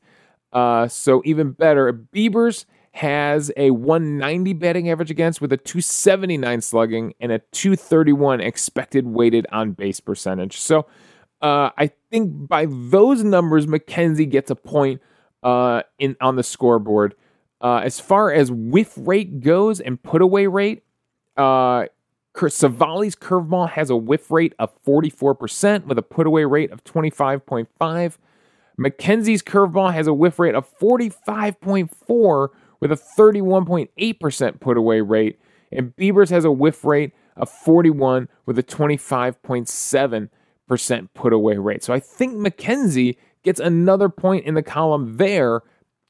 Uh, 0.53 0.89
so 0.89 1.23
even 1.25 1.53
better, 1.53 1.91
Bieber's 1.91 2.67
has 2.95 3.51
a 3.57 3.73
190 3.73 4.53
batting 4.53 4.89
average 4.89 5.11
against 5.11 5.41
with 5.41 5.53
a 5.53 5.57
279 5.57 6.61
slugging 6.61 7.13
and 7.19 7.33
a 7.33 7.41
231 7.51 8.41
expected 8.41 9.05
weighted 9.05 9.49
on 9.51 9.73
base 9.73 9.99
percentage. 9.99 10.61
So 10.61 10.87
uh, 11.43 11.71
I 11.77 11.91
think 12.13 12.47
by 12.47 12.69
those 12.71 13.25
numbers, 13.25 13.67
McKenzie 13.67 14.31
gets 14.31 14.49
a 14.49 14.55
point 14.55 15.03
uh, 15.43 15.83
in 15.99 16.17
on 16.21 16.37
the 16.37 16.45
scoreboard. 16.45 17.17
Uh, 17.61 17.79
as 17.79 17.99
far 17.99 18.33
as 18.33 18.53
whiff 18.53 18.95
rate 18.97 19.41
goes 19.41 19.81
and 19.81 20.01
put 20.01 20.23
away 20.23 20.47
rate, 20.47 20.85
uh, 21.37 21.87
Civale's 22.37 23.17
curveball 23.17 23.71
has 23.71 23.91
a 23.91 23.97
whiff 23.97 24.31
rate 24.31 24.55
of 24.61 24.71
44% 24.85 25.87
with 25.87 25.99
a 25.99 26.03
put 26.03 26.29
away 26.29 26.45
rate 26.45 26.71
of 26.71 26.85
25.5. 26.85 28.19
McKenzie's 28.79 29.43
curveball 29.43 29.93
has 29.93 30.07
a 30.07 30.15
whiff 30.15 30.39
rate 30.39 30.55
of 30.55 30.69
45.4 30.79 32.49
with 32.85 32.93
a 32.93 33.01
31.8% 33.19 34.61
put 34.61 34.77
away 34.77 35.01
rate. 35.01 35.41
And 35.73 35.97
Bieber's 35.97 36.29
has 36.29 36.45
a 36.45 36.53
whiff 36.53 36.85
rate 36.85 37.13
of 37.35 37.49
41 37.49 38.29
with 38.45 38.59
a 38.59 38.63
25.7% 38.63 41.09
put 41.15 41.33
away 41.33 41.57
rate. 41.57 41.83
So 41.83 41.95
I 41.95 42.01
think 42.01 42.35
McKenzie 42.35 43.17
gets 43.43 43.59
another 43.59 44.11
point 44.11 44.45
in 44.45 44.53
the 44.53 44.63
column 44.63 45.17
there 45.17 45.63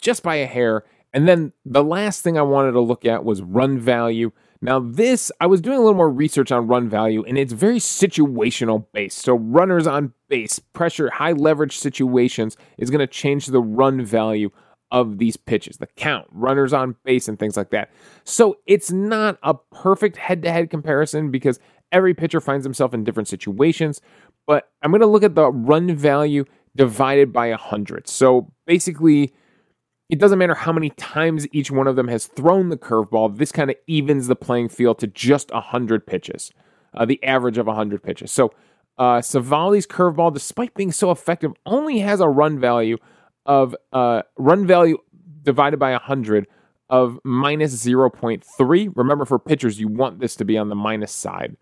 just 0.03 0.25
by 0.25 0.35
a 0.35 0.47
hair. 0.47 0.83
And 1.13 1.29
then 1.29 1.53
the 1.65 1.85
last 1.85 2.23
thing 2.23 2.37
I 2.37 2.43
wanted 2.43 2.73
to 2.73 2.81
look 2.81 3.05
at 3.05 3.25
was 3.25 3.41
run 3.41 3.79
value. 3.79 4.33
Now, 4.61 4.81
this, 4.81 5.31
I 5.41 5.47
was 5.47 5.61
doing 5.61 5.77
a 5.77 5.81
little 5.81 5.95
more 5.95 6.11
research 6.11 6.51
on 6.51 6.67
run 6.67 6.89
value, 6.89 7.23
and 7.25 7.39
it's 7.39 7.53
very 7.53 7.79
situational 7.79 8.87
based. 8.93 9.19
So, 9.19 9.35
runners 9.35 9.87
on 9.87 10.13
base, 10.29 10.59
pressure, 10.59 11.11
high 11.11 11.33
leverage 11.33 11.77
situations 11.77 12.57
is 12.79 12.91
going 12.91 13.01
to 13.01 13.07
change 13.07 13.47
the 13.47 13.61
run 13.61 14.05
value 14.05 14.51
of 14.95 15.19
these 15.19 15.37
pitches, 15.37 15.79
the 15.79 15.89
count, 15.89 16.25
runners 16.31 16.73
on 16.73 16.95
base, 17.05 17.27
and 17.27 17.37
things 17.37 17.57
like 17.57 17.71
that. 17.71 17.91
So 18.23 18.59
it's 18.65 18.93
not 18.93 19.39
a 19.43 19.55
perfect 19.73 20.17
head 20.17 20.41
to 20.43 20.53
head 20.53 20.71
comparison 20.71 21.33
because 21.33 21.59
every 21.91 22.15
pitcher 22.15 22.41
finds 22.41 22.65
himself 22.65 22.95
in 22.95 23.03
different 23.03 23.27
situations. 23.27 24.01
But 24.47 24.71
I'm 24.83 24.93
going 24.93 25.01
to 25.01 25.09
look 25.09 25.25
at 25.25 25.35
the 25.35 25.51
run 25.51 25.93
value 25.97 26.45
divided 26.77 27.33
by 27.33 27.51
100. 27.51 28.07
So 28.07 28.53
basically, 28.67 29.35
it 30.09 30.21
doesn't 30.21 30.39
matter 30.39 30.55
how 30.55 30.73
many 30.73 30.91
times 30.91 31.49
each 31.51 31.73
one 31.73 31.89
of 31.89 31.97
them 31.97 32.07
has 32.07 32.27
thrown 32.27 32.69
the 32.69 32.77
curveball, 32.77 33.37
this 33.37 33.51
kind 33.51 33.71
of 33.71 33.77
evens 33.89 34.29
the 34.29 34.37
playing 34.37 34.69
field 34.69 35.01
to 35.01 35.09
just 35.09 35.51
100 35.51 36.07
pitches, 36.07 36.53
uh, 36.95 37.05
the 37.05 37.23
average 37.25 37.59
of 37.59 37.67
100 37.67 38.01
pitches. 38.01 38.31
So 38.31 38.53
uh, 38.97 39.21
Civale's 39.23 39.89
curveball, 39.89 40.33
despite 40.33 40.73
being 40.75 40.93
so 40.93 41.11
effective, 41.11 41.53
only 41.67 41.99
has 41.99 42.21
a 42.21 42.29
run 42.29 42.61
value 42.61 42.97
of 43.47 43.75
uh, 43.93 44.23
run 44.37 44.67
value 44.67 44.99
divided 45.43 45.79
by 45.79 45.93
100 45.93 46.47
of 46.91 47.19
minus 47.25 47.85
0.3. 47.85 48.93
Remember, 48.95 49.25
for 49.25 49.39
pitchers, 49.39 49.81
you 49.81 49.89
want 49.89 50.21
this 50.21 50.37
to 50.37 50.45
be 50.45 50.59
on 50.59 50.69
the 50.69 50.75
minus 50.75 51.13
side. 51.13 51.57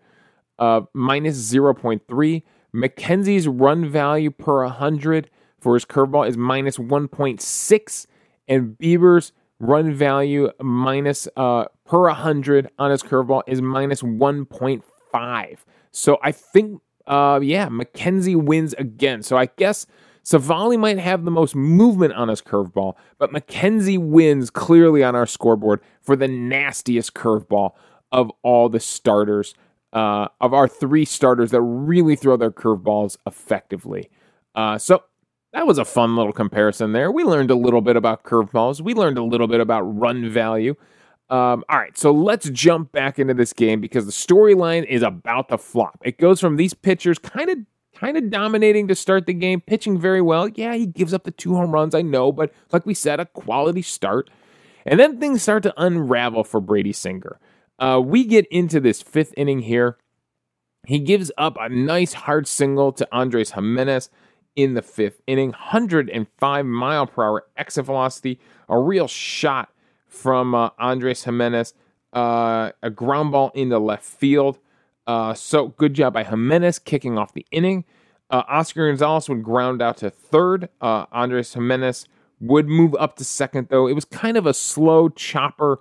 Uh, 0.59 0.81
minus 0.93 1.37
0.3. 1.51 2.43
McKenzie's 2.75 3.47
run 3.47 3.89
value 3.89 4.31
per 4.31 4.63
100 4.63 5.29
for 5.59 5.75
his 5.75 5.85
curveball 5.85 6.27
is 6.27 6.37
minus 6.37 6.77
1.6, 6.77 8.07
and 8.47 8.77
Bieber's 8.77 9.31
run 9.59 9.93
value 9.93 10.49
minus 10.61 11.27
uh, 11.37 11.65
per 11.85 12.01
100 12.07 12.69
on 12.77 12.91
his 12.91 13.01
curveball 13.01 13.43
is 13.47 13.61
minus 13.61 14.01
1.5. 14.01 15.57
So 15.91 16.17
I 16.21 16.31
think, 16.31 16.81
uh, 17.07 17.39
yeah, 17.41 17.69
McKenzie 17.69 18.35
wins 18.35 18.73
again. 18.73 19.23
So 19.23 19.37
I 19.37 19.45
guess 19.45 19.85
Civale 20.23 20.77
might 20.77 20.99
have 20.99 21.25
the 21.25 21.31
most 21.31 21.55
movement 21.55 22.13
on 22.13 22.29
his 22.29 22.41
curveball, 22.41 22.95
but 23.17 23.31
McKenzie 23.31 23.97
wins 23.97 24.49
clearly 24.49 25.03
on 25.03 25.15
our 25.15 25.25
scoreboard 25.25 25.81
for 26.01 26.15
the 26.15 26.27
nastiest 26.27 27.13
curveball 27.13 27.71
of 28.11 28.31
all 28.41 28.69
the 28.69 28.79
starters, 28.79 29.53
uh, 29.91 30.27
of 30.39 30.53
our 30.53 30.67
three 30.67 31.05
starters 31.05 31.51
that 31.51 31.61
really 31.61 32.15
throw 32.15 32.37
their 32.37 32.51
curveballs 32.51 33.17
effectively. 33.27 34.09
Uh, 34.55 34.77
so 34.77 35.03
that 35.51 35.67
was 35.67 35.77
a 35.77 35.85
fun 35.85 36.15
little 36.15 36.33
comparison 36.33 36.93
there. 36.93 37.11
We 37.11 37.23
learned 37.23 37.51
a 37.51 37.55
little 37.55 37.81
bit 37.81 37.95
about 37.95 38.23
curveballs. 38.23 38.81
We 38.81 38.93
learned 38.93 39.17
a 39.17 39.23
little 39.23 39.47
bit 39.47 39.59
about 39.59 39.81
run 39.81 40.29
value. 40.29 40.75
Um, 41.29 41.63
all 41.69 41.79
right, 41.79 41.97
so 41.97 42.11
let's 42.11 42.49
jump 42.49 42.91
back 42.91 43.17
into 43.17 43.33
this 43.33 43.53
game 43.53 43.81
because 43.81 44.05
the 44.05 44.11
storyline 44.11 44.85
is 44.85 45.01
about 45.01 45.49
to 45.49 45.57
flop. 45.57 45.99
It 46.03 46.17
goes 46.17 46.39
from 46.39 46.57
these 46.57 46.73
pitchers 46.73 47.17
kind 47.17 47.49
of 47.49 47.57
kind 48.03 48.17
of 48.17 48.29
dominating 48.29 48.89
to 48.89 48.95
start 48.95 49.25
the 49.25 49.33
game, 49.33 49.61
pitching 49.61 49.97
very 49.97 50.21
well. 50.21 50.49
Yeah, 50.49 50.75
he 50.75 50.85
gives 50.85 51.13
up 51.13 51.23
the 51.23 51.31
two 51.31 51.55
home 51.55 51.71
runs, 51.71 51.95
I 51.95 52.01
know, 52.01 52.33
but 52.33 52.53
like 52.71 52.85
we 52.85 52.93
said, 52.93 53.21
a 53.21 53.25
quality 53.27 53.81
start. 53.81 54.29
And 54.85 54.99
then 54.99 55.19
things 55.19 55.41
start 55.41 55.63
to 55.63 55.73
unravel 55.77 56.43
for 56.43 56.59
Brady 56.59 56.91
Singer. 56.91 57.39
Uh, 57.79 58.01
we 58.03 58.25
get 58.25 58.45
into 58.47 58.81
this 58.81 59.01
fifth 59.01 59.33
inning 59.37 59.59
here. 59.59 59.97
He 60.85 60.99
gives 60.99 61.31
up 61.37 61.55
a 61.57 61.69
nice 61.69 62.11
hard 62.11 62.45
single 62.45 62.91
to 62.91 63.07
Andres 63.13 63.51
Giménez 63.51 64.09
in 64.57 64.73
the 64.73 64.81
fifth 64.81 65.21
inning, 65.25 65.51
105 65.51 66.65
mile 66.65 67.07
per 67.07 67.23
hour 67.23 67.45
exit 67.55 67.85
velocity, 67.85 68.37
a 68.67 68.77
real 68.77 69.07
shot 69.07 69.69
from 70.09 70.53
uh, 70.53 70.71
Andres 70.77 71.23
Giménez, 71.23 71.73
uh, 72.11 72.71
a 72.83 72.89
ground 72.89 73.31
ball 73.31 73.51
into 73.55 73.79
left 73.79 74.03
field. 74.03 74.59
Uh, 75.05 75.33
so 75.33 75.69
good 75.69 75.93
job 75.93 76.13
by 76.13 76.23
Giménez 76.23 76.83
kicking 76.83 77.17
off 77.17 77.33
the 77.33 77.45
inning. 77.51 77.85
Uh, 78.29 78.43
Oscar 78.47 78.87
Gonzalez 78.87 79.29
would 79.29 79.43
ground 79.43 79.81
out 79.81 79.97
to 79.97 80.09
third. 80.09 80.69
Uh, 80.81 81.05
Andres 81.11 81.53
Giménez 81.53 82.07
would 82.39 82.67
move 82.67 82.95
up 82.99 83.15
to 83.17 83.23
second, 83.23 83.67
though. 83.69 83.87
It 83.87 83.93
was 83.93 84.05
kind 84.05 84.37
of 84.37 84.45
a 84.45 84.53
slow 84.53 85.09
chopper 85.09 85.79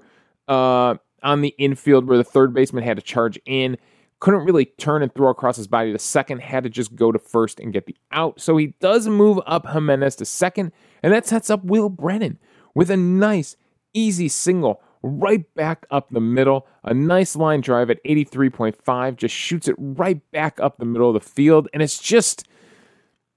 uh, 0.48 0.96
on 1.22 1.40
the 1.40 1.54
infield 1.58 2.06
where 2.06 2.18
the 2.18 2.24
third 2.24 2.52
baseman 2.52 2.84
had 2.84 2.96
to 2.96 3.02
charge 3.02 3.38
in. 3.46 3.76
Couldn't 4.20 4.44
really 4.44 4.66
turn 4.66 5.02
and 5.02 5.12
throw 5.14 5.30
across 5.30 5.56
his 5.56 5.66
body 5.66 5.92
to 5.92 5.98
second, 5.98 6.42
had 6.42 6.62
to 6.62 6.70
just 6.70 6.94
go 6.94 7.10
to 7.10 7.18
first 7.18 7.58
and 7.58 7.72
get 7.72 7.86
the 7.86 7.96
out. 8.12 8.40
So 8.40 8.56
he 8.56 8.74
does 8.80 9.08
move 9.08 9.40
up 9.46 9.66
Giménez 9.66 10.16
to 10.18 10.24
second, 10.24 10.72
and 11.02 11.12
that 11.12 11.26
sets 11.26 11.50
up 11.50 11.64
Will 11.64 11.88
Brennan 11.88 12.38
with 12.74 12.90
a 12.90 12.96
nice, 12.96 13.56
easy 13.94 14.28
single 14.28 14.80
right 15.02 15.52
back 15.54 15.86
up 15.90 16.10
the 16.10 16.20
middle. 16.20 16.66
A 16.84 16.94
nice 16.94 17.36
line 17.36 17.60
drive 17.60 17.90
at 17.90 18.02
83.5 18.04 19.16
just 19.16 19.34
shoots 19.34 19.68
it 19.68 19.76
right 19.78 20.20
back 20.30 20.60
up 20.60 20.78
the 20.78 20.84
middle 20.84 21.08
of 21.08 21.14
the 21.14 21.28
field. 21.28 21.68
And 21.72 21.82
it's 21.82 21.98
just, 21.98 22.46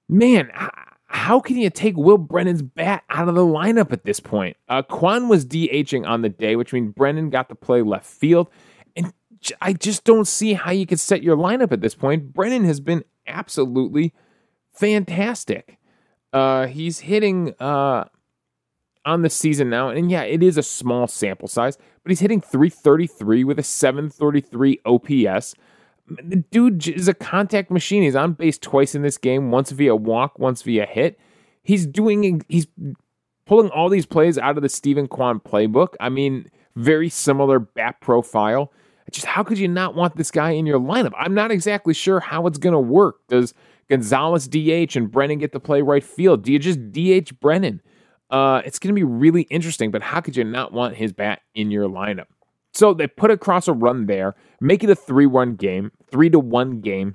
man, 0.08 0.50
how 1.06 1.40
can 1.40 1.56
you 1.56 1.70
take 1.70 1.96
Will 1.96 2.18
Brennan's 2.18 2.62
bat 2.62 3.04
out 3.10 3.28
of 3.28 3.34
the 3.34 3.44
lineup 3.44 3.92
at 3.92 4.04
this 4.04 4.20
point? 4.20 4.56
Uh, 4.68 4.82
Kwan 4.82 5.28
was 5.28 5.46
DHing 5.46 6.06
on 6.06 6.22
the 6.22 6.28
day, 6.28 6.56
which 6.56 6.72
means 6.72 6.92
Brennan 6.94 7.30
got 7.30 7.48
to 7.48 7.54
play 7.54 7.82
left 7.82 8.06
field. 8.06 8.48
And 8.96 9.12
I 9.60 9.72
just 9.72 10.04
don't 10.04 10.26
see 10.26 10.54
how 10.54 10.70
you 10.70 10.86
could 10.86 11.00
set 11.00 11.22
your 11.22 11.36
lineup 11.36 11.72
at 11.72 11.80
this 11.80 11.94
point. 11.94 12.32
Brennan 12.32 12.64
has 12.64 12.80
been 12.80 13.04
absolutely 13.26 14.14
fantastic. 14.72 15.78
Uh, 16.32 16.66
he's 16.66 17.00
hitting 17.00 17.54
uh, 17.60 18.04
on 19.06 19.22
the 19.22 19.30
season 19.30 19.70
now. 19.70 19.88
And 19.88 20.10
yeah, 20.10 20.22
it 20.22 20.42
is 20.42 20.58
a 20.58 20.62
small 20.62 21.06
sample 21.06 21.48
size, 21.48 21.78
but 22.02 22.10
he's 22.10 22.20
hitting 22.20 22.40
333 22.40 23.44
with 23.44 23.58
a 23.58 23.62
733 23.62 24.80
OPS. 24.84 25.54
The 26.08 26.44
dude 26.50 26.86
is 26.88 27.08
a 27.08 27.14
contact 27.14 27.70
machine. 27.70 28.02
He's 28.02 28.16
on 28.16 28.34
base 28.34 28.58
twice 28.58 28.94
in 28.94 29.02
this 29.02 29.16
game, 29.16 29.50
once 29.50 29.70
via 29.70 29.96
walk, 29.96 30.38
once 30.38 30.62
via 30.62 30.86
hit. 30.86 31.18
He's 31.62 31.86
doing, 31.86 32.44
he's 32.48 32.66
pulling 33.46 33.70
all 33.70 33.88
these 33.88 34.06
plays 34.06 34.38
out 34.38 34.56
of 34.56 34.62
the 34.62 34.68
Steven 34.68 35.08
Kwan 35.08 35.40
playbook. 35.40 35.94
I 35.98 36.08
mean, 36.10 36.50
very 36.76 37.08
similar 37.08 37.58
bat 37.58 38.00
profile. 38.00 38.72
Just 39.10 39.26
how 39.26 39.42
could 39.42 39.58
you 39.58 39.68
not 39.68 39.94
want 39.94 40.16
this 40.16 40.30
guy 40.30 40.50
in 40.50 40.66
your 40.66 40.80
lineup? 40.80 41.12
I'm 41.16 41.34
not 41.34 41.50
exactly 41.50 41.94
sure 41.94 42.20
how 42.20 42.46
it's 42.46 42.58
going 42.58 42.72
to 42.72 42.80
work. 42.80 43.26
Does 43.28 43.54
Gonzalez 43.88 44.48
DH 44.48 44.96
and 44.96 45.10
Brennan 45.10 45.38
get 45.38 45.52
to 45.52 45.60
play 45.60 45.80
right 45.80 46.02
field? 46.02 46.42
Do 46.42 46.52
you 46.52 46.58
just 46.58 46.92
DH 46.92 47.40
Brennan? 47.40 47.80
Uh, 48.30 48.62
it's 48.64 48.78
going 48.78 48.94
to 48.94 48.98
be 48.98 49.04
really 49.04 49.42
interesting, 49.42 49.90
but 49.90 50.02
how 50.02 50.20
could 50.20 50.36
you 50.36 50.44
not 50.44 50.72
want 50.72 50.96
his 50.96 51.12
bat 51.12 51.40
in 51.54 51.70
your 51.70 51.88
lineup? 51.88 52.26
So 52.72 52.92
they 52.92 53.06
put 53.06 53.30
across 53.30 53.68
a 53.68 53.72
run 53.72 54.06
there, 54.06 54.34
make 54.60 54.84
it 54.84 54.90
a 54.90 54.94
3 54.94 55.26
1 55.26 55.54
game, 55.56 55.92
3 56.10 56.30
to 56.30 56.38
1 56.38 56.80
game. 56.80 57.14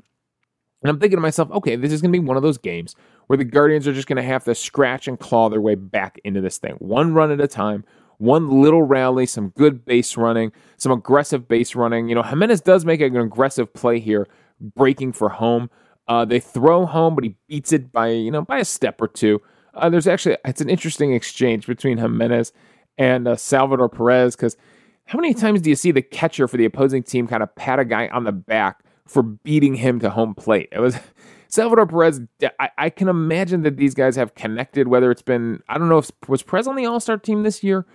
And 0.82 0.90
I'm 0.90 1.00
thinking 1.00 1.18
to 1.18 1.22
myself, 1.22 1.52
okay, 1.52 1.76
this 1.76 1.92
is 1.92 2.02
going 2.02 2.12
to 2.12 2.20
be 2.20 2.26
one 2.26 2.38
of 2.38 2.44
those 2.44 2.58
games 2.58 2.96
where 3.28 3.38
the 3.38 3.44
Guardians 3.44 3.88
are 3.88 3.94
just 3.94 4.08
going 4.08 4.18
to 4.18 4.24
have 4.24 4.44
to 4.46 4.56
scratch 4.56 5.08
and 5.08 5.20
claw 5.20 5.50
their 5.50 5.62
way 5.62 5.76
back 5.76 6.20
into 6.24 6.42
this 6.42 6.58
thing, 6.58 6.76
one 6.80 7.14
run 7.14 7.32
at 7.32 7.40
a 7.40 7.48
time, 7.48 7.86
one 8.18 8.62
little 8.62 8.84
rally, 8.84 9.26
some 9.26 9.50
good 9.50 9.86
base 9.86 10.18
running, 10.18 10.52
some 10.78 10.92
aggressive 10.92 11.48
base 11.48 11.76
running. 11.76 12.10
You 12.10 12.16
know, 12.16 12.24
Giménez 12.24 12.64
does 12.64 12.86
make 12.86 13.02
an 13.02 13.16
aggressive 13.18 13.74
play 13.74 14.00
here, 14.00 14.28
breaking 14.60 15.14
for 15.14 15.30
home. 15.30 15.70
Uh, 16.08 16.26
they 16.26 16.40
throw 16.40 16.86
home, 16.86 17.16
but 17.16 17.24
he 17.24 17.36
beats 17.48 17.72
it 17.72 17.92
by 17.92 18.10
you 18.10 18.32
know 18.32 18.42
by 18.42 18.58
a 18.58 18.66
step 18.66 19.02
or 19.02 19.08
two. 19.08 19.42
Uh, 19.74 19.90
there's 19.90 20.08
actually 20.08 20.38
it's 20.46 20.62
an 20.62 20.70
interesting 20.70 21.14
exchange 21.14 21.68
between 21.68 21.98
Giménez 21.98 22.52
and 22.98 23.28
uh, 23.28 23.36
Salvador 23.36 23.90
Perez 23.90 24.36
because 24.36 24.58
how 25.06 25.20
many 25.20 25.34
times 25.34 25.62
do 25.62 25.70
you 25.70 25.76
see 25.76 25.92
the 25.92 26.02
catcher 26.02 26.48
for 26.48 26.58
the 26.58 26.66
opposing 26.66 27.04
team 27.04 27.28
kind 27.28 27.44
of 27.44 27.54
pat 27.56 27.80
a 27.80 27.86
guy 27.86 28.08
on 28.10 28.24
the 28.24 28.32
back 28.32 28.84
for 29.06 29.24
beating 29.24 29.76
him 29.76 30.00
to 30.00 30.10
home 30.10 30.36
plate? 30.36 30.70
It 30.72 30.80
was 30.80 30.98
Salvador 31.48 31.86
Perez. 31.86 32.22
I, 32.60 32.70
I 32.78 32.90
can 32.90 33.08
imagine 33.10 33.64
that 33.64 33.78
these 33.78 33.94
guys 33.94 34.16
have 34.16 34.36
connected. 34.36 34.88
Whether 34.88 35.12
it's 35.12 35.22
been 35.22 35.64
I 35.68 35.78
don't 35.78 35.90
know 35.90 36.00
if 36.00 36.12
was 36.28 36.44
Perez 36.44 36.68
on 36.68 36.76
the 36.76 36.86
All 36.86 37.00
Star 37.00 37.18
team 37.18 37.44
this 37.44 37.64
year, 37.64 37.86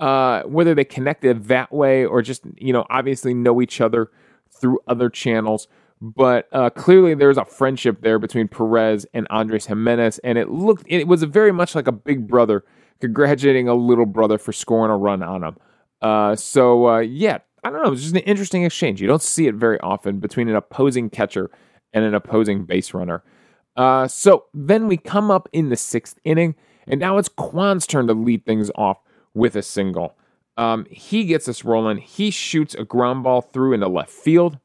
uh, 0.00 0.42
whether 0.42 0.74
they 0.74 0.84
connected 0.84 1.44
that 1.44 1.72
way 1.72 2.04
or 2.04 2.22
just 2.22 2.42
you 2.56 2.72
know 2.72 2.86
obviously 2.90 3.34
know 3.34 3.60
each 3.60 3.80
other 3.80 4.10
through 4.50 4.78
other 4.86 5.10
channels. 5.10 5.68
But 6.00 6.48
uh, 6.52 6.70
clearly, 6.70 7.14
there's 7.14 7.38
a 7.38 7.44
friendship 7.44 8.02
there 8.02 8.18
between 8.18 8.48
Perez 8.48 9.06
and 9.12 9.26
Andres 9.30 9.66
Giménez, 9.66 10.20
and 10.22 10.38
it 10.38 10.48
looked 10.48 10.84
it 10.86 11.08
was 11.08 11.22
very 11.24 11.52
much 11.52 11.74
like 11.74 11.88
a 11.88 11.92
big 11.92 12.28
brother 12.28 12.64
congratulating 13.00 13.68
a 13.68 13.74
little 13.74 14.06
brother 14.06 14.38
for 14.38 14.52
scoring 14.52 14.90
a 14.90 14.96
run 14.96 15.22
on 15.22 15.42
him. 15.42 15.56
Uh, 16.00 16.36
so 16.36 16.88
uh, 16.88 16.98
yeah, 16.98 17.38
I 17.64 17.70
don't 17.70 17.82
know. 17.82 17.92
It's 17.92 18.02
just 18.02 18.14
an 18.14 18.20
interesting 18.22 18.64
exchange. 18.64 19.00
You 19.00 19.08
don't 19.08 19.22
see 19.22 19.46
it 19.46 19.54
very 19.54 19.80
often 19.80 20.20
between 20.20 20.48
an 20.48 20.54
opposing 20.54 21.10
catcher 21.10 21.50
and 21.92 22.04
an 22.04 22.14
opposing 22.14 22.64
base 22.64 22.94
runner. 22.94 23.22
Uh, 23.76 24.08
so 24.08 24.44
then 24.54 24.88
we 24.88 24.96
come 24.96 25.30
up 25.30 25.48
in 25.52 25.68
the 25.68 25.76
sixth 25.76 26.18
inning, 26.24 26.54
and 26.86 27.00
now 27.00 27.18
it's 27.18 27.28
Kwan's 27.28 27.86
turn 27.86 28.06
to 28.06 28.14
lead 28.14 28.44
things 28.44 28.70
off 28.74 28.98
with 29.34 29.56
a 29.56 29.62
single. 29.62 30.16
Um, 30.56 30.86
he 30.90 31.24
gets 31.24 31.48
us 31.48 31.64
rolling. 31.64 31.98
He 31.98 32.30
shoots 32.30 32.74
a 32.74 32.84
ground 32.84 33.22
ball 33.22 33.40
through 33.40 33.74
into 33.74 33.88
left 33.88 34.10
field. 34.10 34.58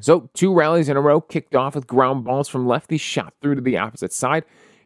So, 0.00 0.30
two 0.34 0.54
rallies 0.54 0.88
in 0.88 0.96
a 0.96 1.00
row 1.00 1.20
kicked 1.20 1.54
off 1.54 1.74
with 1.74 1.86
ground 1.86 2.24
balls 2.24 2.48
from 2.48 2.66
lefty 2.66 2.96
shot 2.96 3.34
through 3.40 3.56
to 3.56 3.60
the 3.60 3.78
opposite 3.78 4.12
side. 4.12 4.44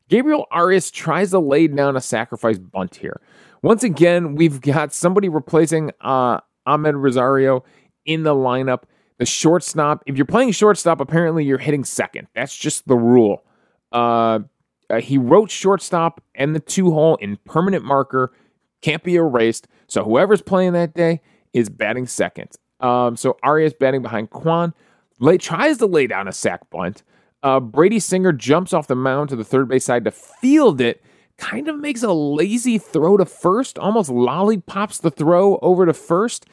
Gabriel 0.08 0.46
Arias 0.50 0.90
tries 0.90 1.30
to 1.30 1.38
lay 1.38 1.66
down 1.68 1.96
a 1.96 2.00
sacrifice 2.00 2.58
bunt 2.58 2.96
here. 2.96 3.20
Once 3.62 3.82
again, 3.82 4.34
we've 4.34 4.60
got 4.60 4.92
somebody 4.92 5.28
replacing 5.28 5.90
uh, 6.00 6.40
Amed 6.66 7.00
Rosario 7.00 7.64
in 8.04 8.22
the 8.22 8.34
lineup. 8.34 8.82
The 9.18 9.26
shortstop, 9.26 10.02
if 10.06 10.16
you're 10.16 10.26
playing 10.26 10.52
shortstop, 10.52 11.00
apparently 11.00 11.44
you're 11.44 11.58
hitting 11.58 11.84
second. 11.84 12.28
That's 12.34 12.54
just 12.54 12.86
the 12.86 12.96
rule. 12.96 13.44
Uh, 13.90 14.40
uh, 14.90 15.00
he 15.00 15.18
wrote 15.18 15.50
shortstop 15.50 16.22
and 16.34 16.54
the 16.54 16.60
two 16.60 16.92
hole 16.92 17.16
in 17.16 17.38
permanent 17.44 17.84
marker, 17.84 18.32
can't 18.82 19.02
be 19.02 19.16
erased. 19.16 19.66
So 19.88 20.04
whoever's 20.04 20.42
playing 20.42 20.72
that 20.74 20.94
day 20.94 21.20
is 21.52 21.68
batting 21.68 22.06
second. 22.06 22.50
Um, 22.80 23.16
so 23.16 23.36
Arias 23.42 23.72
batting 23.72 24.02
behind 24.02 24.30
Kwan. 24.30 24.74
Lay, 25.18 25.38
tries 25.38 25.78
to 25.78 25.86
lay 25.86 26.06
down 26.06 26.28
a 26.28 26.32
sack 26.32 26.68
bunt. 26.70 27.02
Uh, 27.42 27.60
Brady 27.60 27.98
Singer 27.98 28.32
jumps 28.32 28.72
off 28.72 28.86
the 28.86 28.96
mound 28.96 29.28
to 29.30 29.36
the 29.36 29.44
third 29.44 29.68
base 29.68 29.84
side 29.84 30.04
to 30.04 30.10
field 30.10 30.80
it. 30.80 31.02
Kind 31.38 31.68
of 31.68 31.78
makes 31.78 32.02
a 32.02 32.12
lazy 32.12 32.78
throw 32.78 33.16
to 33.16 33.26
first, 33.26 33.78
almost 33.78 34.10
lollipops 34.10 34.98
the 34.98 35.10
throw 35.10 35.58
over 35.58 35.86
to 35.86 35.92
first. 35.92 36.46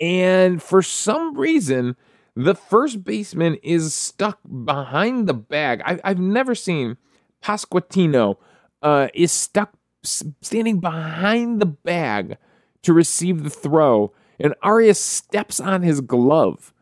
And 0.00 0.62
for 0.62 0.82
some 0.82 1.34
reason, 1.34 1.96
the 2.34 2.54
first 2.54 3.02
baseman 3.02 3.54
is 3.62 3.94
stuck 3.94 4.38
behind 4.64 5.26
the 5.26 5.34
bag. 5.34 5.80
I, 5.84 6.00
have 6.04 6.18
never 6.18 6.54
seen 6.54 6.98
Pasquantino 7.42 8.36
uh, 8.82 9.08
is 9.14 9.32
stuck 9.32 9.72
standing 10.02 10.80
behind 10.80 11.60
the 11.60 11.66
bag 11.66 12.36
to 12.82 12.92
receive 12.92 13.42
the 13.42 13.50
throw, 13.50 14.12
and 14.38 14.54
Arias 14.62 15.00
steps 15.00 15.58
on 15.58 15.82
his 15.82 16.00
glove 16.00 16.72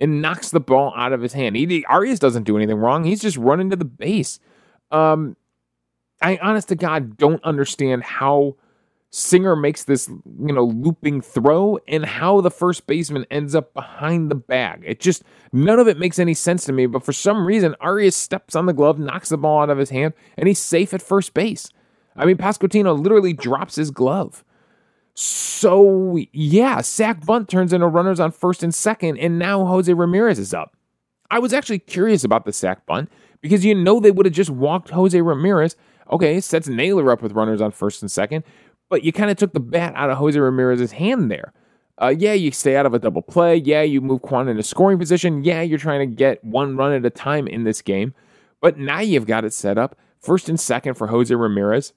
and 0.00 0.22
knocks 0.22 0.50
the 0.50 0.60
ball 0.60 0.92
out 0.96 1.12
of 1.12 1.20
his 1.20 1.32
hand. 1.32 1.56
He, 1.56 1.84
Arias 1.84 2.18
doesn't 2.18 2.44
do 2.44 2.56
anything 2.56 2.76
wrong. 2.76 3.04
He's 3.04 3.20
just 3.20 3.36
running 3.36 3.70
to 3.70 3.76
the 3.76 3.84
base. 3.84 4.40
Um, 4.90 5.36
I 6.22 6.38
honest 6.42 6.68
to 6.68 6.76
God 6.76 7.16
don't 7.16 7.42
understand 7.44 8.02
how 8.02 8.56
Singer 9.10 9.56
makes 9.56 9.84
this, 9.84 10.08
you 10.08 10.52
know, 10.54 10.64
looping 10.64 11.20
throw 11.20 11.78
and 11.88 12.04
how 12.04 12.40
the 12.40 12.50
first 12.50 12.86
baseman 12.86 13.26
ends 13.30 13.54
up 13.54 13.74
behind 13.74 14.30
the 14.30 14.36
bag. 14.36 14.84
It 14.86 15.00
just 15.00 15.24
none 15.52 15.80
of 15.80 15.88
it 15.88 15.98
makes 15.98 16.18
any 16.18 16.34
sense 16.34 16.64
to 16.66 16.72
me. 16.72 16.86
But 16.86 17.04
for 17.04 17.12
some 17.12 17.46
reason, 17.46 17.74
Arias 17.80 18.14
steps 18.14 18.54
on 18.54 18.66
the 18.66 18.72
glove, 18.72 18.98
knocks 18.98 19.30
the 19.30 19.38
ball 19.38 19.62
out 19.62 19.70
of 19.70 19.78
his 19.78 19.90
hand, 19.90 20.14
and 20.36 20.46
he's 20.46 20.60
safe 20.60 20.94
at 20.94 21.02
first 21.02 21.34
base. 21.34 21.68
I 22.16 22.24
mean, 22.24 22.36
Pasquantino 22.36 23.00
literally 23.00 23.32
drops 23.32 23.76
his 23.76 23.90
glove. 23.90 24.44
So, 25.22 26.18
yeah, 26.32 26.80
sac 26.80 27.26
bunt 27.26 27.50
turns 27.50 27.74
into 27.74 27.86
runners 27.86 28.20
on 28.20 28.32
first 28.32 28.62
and 28.62 28.74
second, 28.74 29.18
and 29.18 29.38
now 29.38 29.66
Jose 29.66 29.92
Ramirez 29.92 30.38
is 30.38 30.54
up. 30.54 30.74
I 31.30 31.38
was 31.38 31.52
actually 31.52 31.80
curious 31.80 32.24
about 32.24 32.46
the 32.46 32.54
sack 32.54 32.86
bunt 32.86 33.10
because 33.42 33.62
you 33.62 33.74
know 33.74 34.00
they 34.00 34.12
would 34.12 34.24
have 34.24 34.34
just 34.34 34.48
walked 34.48 34.88
Jose 34.88 35.20
Ramirez. 35.20 35.76
Okay, 36.10 36.40
sets 36.40 36.68
Naylor 36.68 37.10
up 37.10 37.20
with 37.20 37.32
runners 37.32 37.60
on 37.60 37.70
first 37.70 38.00
and 38.00 38.10
second, 38.10 38.44
but 38.88 39.04
you 39.04 39.12
kind 39.12 39.30
of 39.30 39.36
took 39.36 39.52
the 39.52 39.60
bat 39.60 39.92
out 39.94 40.08
of 40.08 40.16
Jose 40.16 40.40
Ramirez's 40.40 40.92
hand 40.92 41.30
there. 41.30 41.52
Uh, 42.00 42.14
yeah, 42.16 42.32
you 42.32 42.50
stay 42.50 42.76
out 42.76 42.86
of 42.86 42.94
a 42.94 42.98
double 42.98 43.20
play. 43.20 43.56
Yeah, 43.56 43.82
you 43.82 44.00
move 44.00 44.22
Kwan 44.22 44.48
into 44.48 44.62
scoring 44.62 44.98
position. 44.98 45.44
Yeah, 45.44 45.60
you're 45.60 45.78
trying 45.78 46.00
to 46.00 46.16
get 46.16 46.42
one 46.42 46.78
run 46.78 46.94
at 46.94 47.04
a 47.04 47.10
time 47.10 47.46
in 47.46 47.64
this 47.64 47.82
game. 47.82 48.14
But 48.62 48.78
now 48.78 49.00
you've 49.00 49.26
got 49.26 49.44
it 49.44 49.52
set 49.52 49.76
up 49.76 49.98
first 50.18 50.48
and 50.48 50.58
second 50.58 50.94
for 50.94 51.08
Jose 51.08 51.34
Ramirez. 51.34 51.92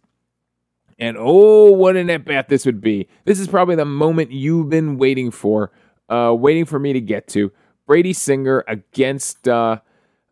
And 1.03 1.17
oh, 1.19 1.69
what 1.69 1.97
an 1.97 2.09
at 2.09 2.23
bat 2.23 2.47
this 2.47 2.65
would 2.65 2.79
be. 2.79 3.09
This 3.25 3.37
is 3.37 3.49
probably 3.49 3.75
the 3.75 3.83
moment 3.83 4.31
you've 4.31 4.69
been 4.69 4.97
waiting 4.97 5.31
for, 5.31 5.69
uh, 6.07 6.33
waiting 6.33 6.63
for 6.63 6.79
me 6.79 6.93
to 6.93 7.01
get 7.01 7.27
to. 7.27 7.51
Brady 7.85 8.13
Singer 8.13 8.63
against 8.69 9.45
uh, 9.45 9.79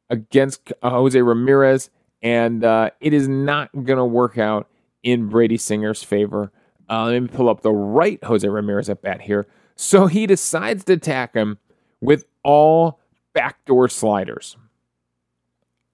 against 0.09 0.71
uh, 0.81 0.91
Jose 0.91 1.21
Ramirez, 1.21 1.89
and 2.21 2.63
uh, 2.63 2.91
it 3.01 3.11
is 3.11 3.27
not 3.27 3.69
going 3.73 3.97
to 3.97 4.05
work 4.05 4.37
out 4.37 4.69
in 5.03 5.27
Brady 5.27 5.57
Singer's 5.57 6.03
favor. 6.03 6.53
Uh, 6.89 7.03
let 7.07 7.21
me 7.21 7.27
pull 7.27 7.49
up 7.49 7.63
the 7.63 7.73
right 7.73 8.23
Jose 8.23 8.47
Ramirez 8.47 8.89
at 8.89 9.01
bat 9.01 9.19
here. 9.23 9.47
So 9.75 10.07
he 10.07 10.25
decides 10.25 10.85
to 10.85 10.93
attack 10.93 11.33
him 11.33 11.57
with 11.99 12.23
all 12.45 13.01
backdoor 13.33 13.89
sliders. 13.89 14.55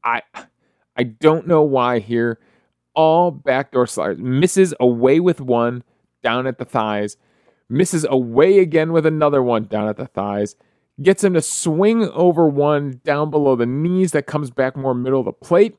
I 0.04 0.22
I 0.96 1.02
don't 1.02 1.48
know 1.48 1.64
why 1.64 1.98
here 1.98 2.38
all 2.98 3.30
backdoor 3.32 3.88
sliders. 3.88 4.18
Misses 4.20 4.74
away 4.80 5.22
with 5.22 5.40
one 5.40 5.84
down 6.24 6.48
at 6.48 6.58
the 6.58 6.66
thighs. 6.66 7.16
Misses 7.70 8.06
away 8.10 8.60
again 8.60 8.92
with 8.92 9.06
another 9.06 9.42
one 9.42 9.66
down 9.66 9.88
at 9.88 9.98
the 9.98 10.08
thighs. 10.08 10.56
Gets 11.02 11.24
him 11.24 11.36
to 11.36 11.42
swing 11.42 12.10
over 12.10 12.50
one 12.50 13.00
down 13.06 13.30
below 13.30 13.56
the 13.56 13.68
knees 13.68 14.12
that 14.14 14.26
comes 14.26 14.50
back 14.50 14.76
more 14.76 14.96
middle 14.96 15.20
of 15.20 15.26
the 15.26 15.32
plate. 15.32 15.78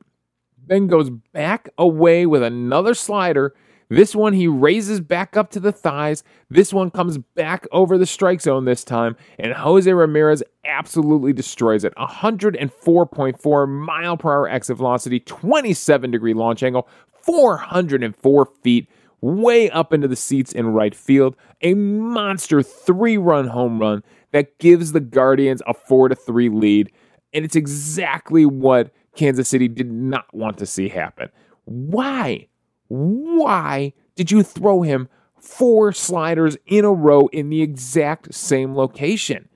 Then 0.65 0.87
goes 0.87 1.11
back 1.11 1.69
away 1.77 2.25
with 2.25 2.43
another 2.43 2.95
slider. 2.95 3.55
This 3.91 4.15
one 4.15 4.35
he 4.35 4.47
raises 4.47 5.01
back 5.01 5.37
up 5.37 5.51
to 5.53 5.61
the 5.61 5.73
thighs. 5.73 6.23
This 6.51 6.73
one 6.75 6.91
comes 6.91 7.17
back 7.19 7.67
over 7.73 7.97
the 7.97 8.05
strike 8.07 8.43
zone 8.43 8.67
this 8.67 8.85
time, 8.85 9.17
and 9.39 9.55
Jose 9.55 9.91
Ramirez 9.91 10.43
absolutely 10.65 11.33
destroys 11.33 11.85
it. 11.85 11.95
104.4 11.97 13.69
mile 13.69 14.17
per 14.19 14.31
hour 14.31 14.49
exit 14.49 14.77
velocity, 14.77 15.21
27 15.21 16.11
degree 16.11 16.35
launch 16.35 16.63
angle, 16.63 16.87
404 17.29 18.47
feet 18.63 18.89
way 19.21 19.69
up 19.69 19.93
into 19.93 20.09
the 20.09 20.17
seats 20.17 20.53
in 20.53 20.69
right 20.69 20.95
field. 20.95 21.37
A 21.61 21.75
monster 21.75 22.63
three 22.63 23.19
run 23.19 23.49
home 23.49 23.79
run 23.79 24.03
that 24.31 24.59
gives 24.59 24.93
the 24.93 25.01
Guardians 25.01 25.61
a 25.67 25.75
4 25.75 26.09
to 26.09 26.15
3 26.15 26.49
lead. 26.49 26.91
And 27.35 27.45
it's 27.45 27.55
exactly 27.55 28.47
what 28.47 28.95
Kansas 29.15 29.47
City 29.47 29.69
did 29.69 29.93
not 29.93 30.33
want 30.35 30.57
to 30.57 30.65
see 30.65 30.89
happen. 30.89 31.29
Why? 31.67 32.49
Why 32.87 33.93
did 34.15 34.31
you 34.31 34.43
throw 34.43 34.81
him 34.81 35.09
four 35.39 35.93
sliders 35.93 36.57
in 36.65 36.87
a 36.87 36.93
row 36.93 37.27
in 37.27 37.51
the 37.51 37.61
exact 37.61 38.33
same 38.33 38.75
location? 38.75 39.51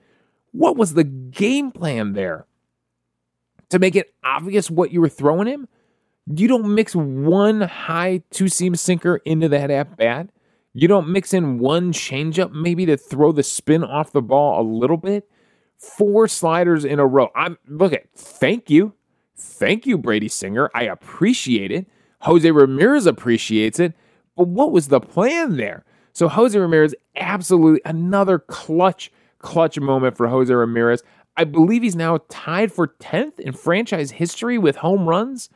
What 0.51 0.77
was 0.77 0.93
the 0.93 1.03
game 1.03 1.71
plan 1.71 2.13
there? 2.13 2.45
To 3.69 3.79
make 3.79 3.95
it 3.95 4.13
obvious 4.23 4.69
what 4.69 4.91
you 4.91 5.01
were 5.01 5.09
throwing 5.09 5.47
him? 5.47 5.67
You 6.25 6.47
don't 6.47 6.73
mix 6.73 6.95
one 6.95 7.61
high 7.61 8.23
two 8.31 8.47
seam 8.47 8.75
sinker 8.75 9.17
into 9.25 9.49
that 9.49 9.69
at 9.69 9.97
bat. 9.97 10.29
You 10.73 10.87
don't 10.87 11.09
mix 11.09 11.33
in 11.33 11.59
one 11.59 11.91
changeup 11.91 12.51
maybe 12.51 12.85
to 12.85 12.97
throw 12.97 13.31
the 13.31 13.43
spin 13.43 13.83
off 13.83 14.11
the 14.11 14.21
ball 14.21 14.61
a 14.61 14.63
little 14.63 14.97
bit. 14.97 15.29
Four 15.77 16.27
sliders 16.27 16.85
in 16.85 16.99
a 16.99 17.05
row. 17.05 17.29
I'm 17.35 17.57
look 17.67 17.93
at 17.93 18.11
thank 18.15 18.69
you. 18.69 18.93
Thank 19.35 19.85
you, 19.85 19.97
Brady 19.97 20.29
Singer. 20.29 20.69
I 20.73 20.83
appreciate 20.83 21.71
it. 21.71 21.87
Jose 22.21 22.49
Ramirez 22.49 23.05
appreciates 23.05 23.79
it. 23.79 23.93
But 24.37 24.47
what 24.47 24.71
was 24.71 24.87
the 24.87 25.01
plan 25.01 25.57
there? 25.57 25.83
So 26.13 26.27
Jose 26.27 26.57
Ramirez, 26.57 26.95
absolutely 27.15 27.81
another 27.85 28.39
clutch, 28.39 29.11
clutch 29.39 29.79
moment 29.79 30.15
for 30.15 30.27
Jose 30.27 30.53
Ramirez. 30.53 31.03
I 31.35 31.43
believe 31.43 31.81
he's 31.81 31.95
now 31.95 32.19
tied 32.29 32.71
for 32.71 32.87
10th 32.87 33.39
in 33.39 33.53
franchise 33.53 34.11
history 34.11 34.57
with 34.57 34.77
home 34.77 35.07
runs. 35.07 35.49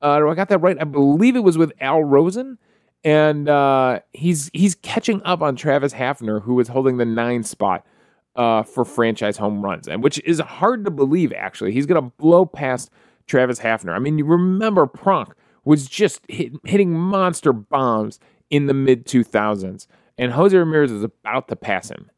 Uh, 0.00 0.18
do 0.18 0.28
I 0.28 0.34
got 0.34 0.48
that 0.48 0.58
right? 0.58 0.76
I 0.80 0.84
believe 0.84 1.36
it 1.36 1.44
was 1.44 1.56
with 1.56 1.72
Al 1.80 2.02
Rosen, 2.02 2.58
and 3.04 3.48
uh, 3.48 4.00
he's 4.12 4.50
he's 4.52 4.74
catching 4.74 5.22
up 5.24 5.42
on 5.42 5.56
Travis 5.56 5.94
Hafner, 5.94 6.42
who 6.42 6.54
was 6.54 6.68
holding 6.68 6.98
the 6.98 7.04
nine 7.04 7.42
spot 7.42 7.86
uh, 8.34 8.62
for 8.62 8.84
franchise 8.84 9.36
home 9.38 9.62
runs, 9.62 9.88
and 9.88 10.02
which 10.02 10.18
is 10.24 10.40
hard 10.40 10.84
to 10.84 10.90
believe. 10.90 11.32
Actually, 11.32 11.72
he's 11.72 11.86
going 11.86 12.02
to 12.02 12.12
blow 12.18 12.44
past 12.44 12.90
Travis 13.26 13.60
Hafner. 13.60 13.94
I 13.94 13.98
mean, 13.98 14.18
you 14.18 14.24
remember 14.24 14.86
Pronk 14.86 15.32
was 15.64 15.86
just 15.86 16.20
hit, 16.28 16.52
hitting 16.64 16.92
monster 16.92 17.52
bombs 17.52 18.20
in 18.50 18.66
the 18.66 18.74
mid 18.74 19.06
2000s, 19.06 19.86
and 20.18 20.32
Jose 20.32 20.56
Ramirez 20.56 20.92
is 20.92 21.02
about 21.02 21.48
to 21.48 21.56
pass 21.56 21.90
him. 21.90 22.10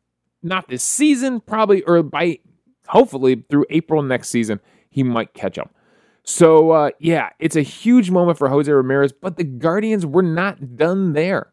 Not 0.43 0.69
this 0.69 0.83
season, 0.83 1.41
probably, 1.41 1.83
or 1.83 2.03
by 2.03 2.39
hopefully 2.89 3.45
through 3.49 3.67
April 3.71 4.03
next 4.03 4.29
season, 4.29 4.61
he 4.91 5.03
might 5.03 5.35
catch 5.35 5.59
up. 5.59 5.75
So, 6.29 6.73
uh, 6.73 6.91
yeah, 6.99 7.31
it's 7.39 7.57
a 7.57 7.63
huge 7.63 8.11
moment 8.11 8.37
for 8.37 8.51
Jose 8.51 8.71
Ramirez, 8.71 9.13
but 9.13 9.39
the 9.39 9.45
Guardians 9.45 10.05
were 10.05 10.23
not 10.23 10.77
done 10.77 11.15
there. 11.15 11.51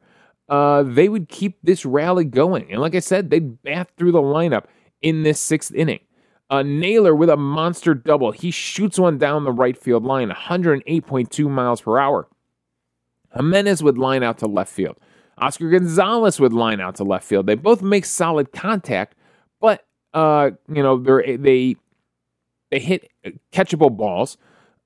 Uh, 0.49 0.83
they 0.83 1.07
would 1.07 1.29
keep 1.29 1.57
this 1.63 1.85
rally 1.85 2.25
going. 2.25 2.69
And 2.69 2.81
like 2.81 2.93
I 2.93 2.99
said, 2.99 3.29
they'd 3.29 3.63
bat 3.63 3.89
through 3.95 4.11
the 4.11 4.21
lineup 4.21 4.65
in 5.01 5.23
this 5.23 5.39
sixth 5.39 5.73
inning. 5.73 6.01
A 6.49 6.61
Naylor 6.61 7.15
with 7.15 7.29
a 7.29 7.37
monster 7.37 7.93
double. 7.93 8.33
He 8.33 8.51
shoots 8.51 8.99
one 8.99 9.17
down 9.17 9.45
the 9.45 9.53
right 9.53 9.77
field 9.77 10.03
line, 10.03 10.29
108.2 10.29 11.49
miles 11.49 11.79
per 11.79 11.97
hour. 11.97 12.27
Giménez 13.33 13.81
would 13.81 13.97
line 13.97 14.23
out 14.23 14.39
to 14.39 14.45
left 14.45 14.73
field. 14.73 14.97
Oscar 15.37 15.69
Gonzalez 15.69 16.37
would 16.41 16.51
line 16.51 16.81
out 16.81 16.95
to 16.95 17.05
left 17.05 17.23
field. 17.23 17.47
They 17.47 17.55
both 17.55 17.81
make 17.81 18.03
solid 18.03 18.51
contact, 18.51 19.15
but 19.61 19.85
uh, 20.13 20.51
you 20.67 20.83
know 20.83 20.97
they 20.97 21.77
they 22.71 22.79
hit 22.79 23.09
catchable 23.53 23.95
balls. 23.95 24.37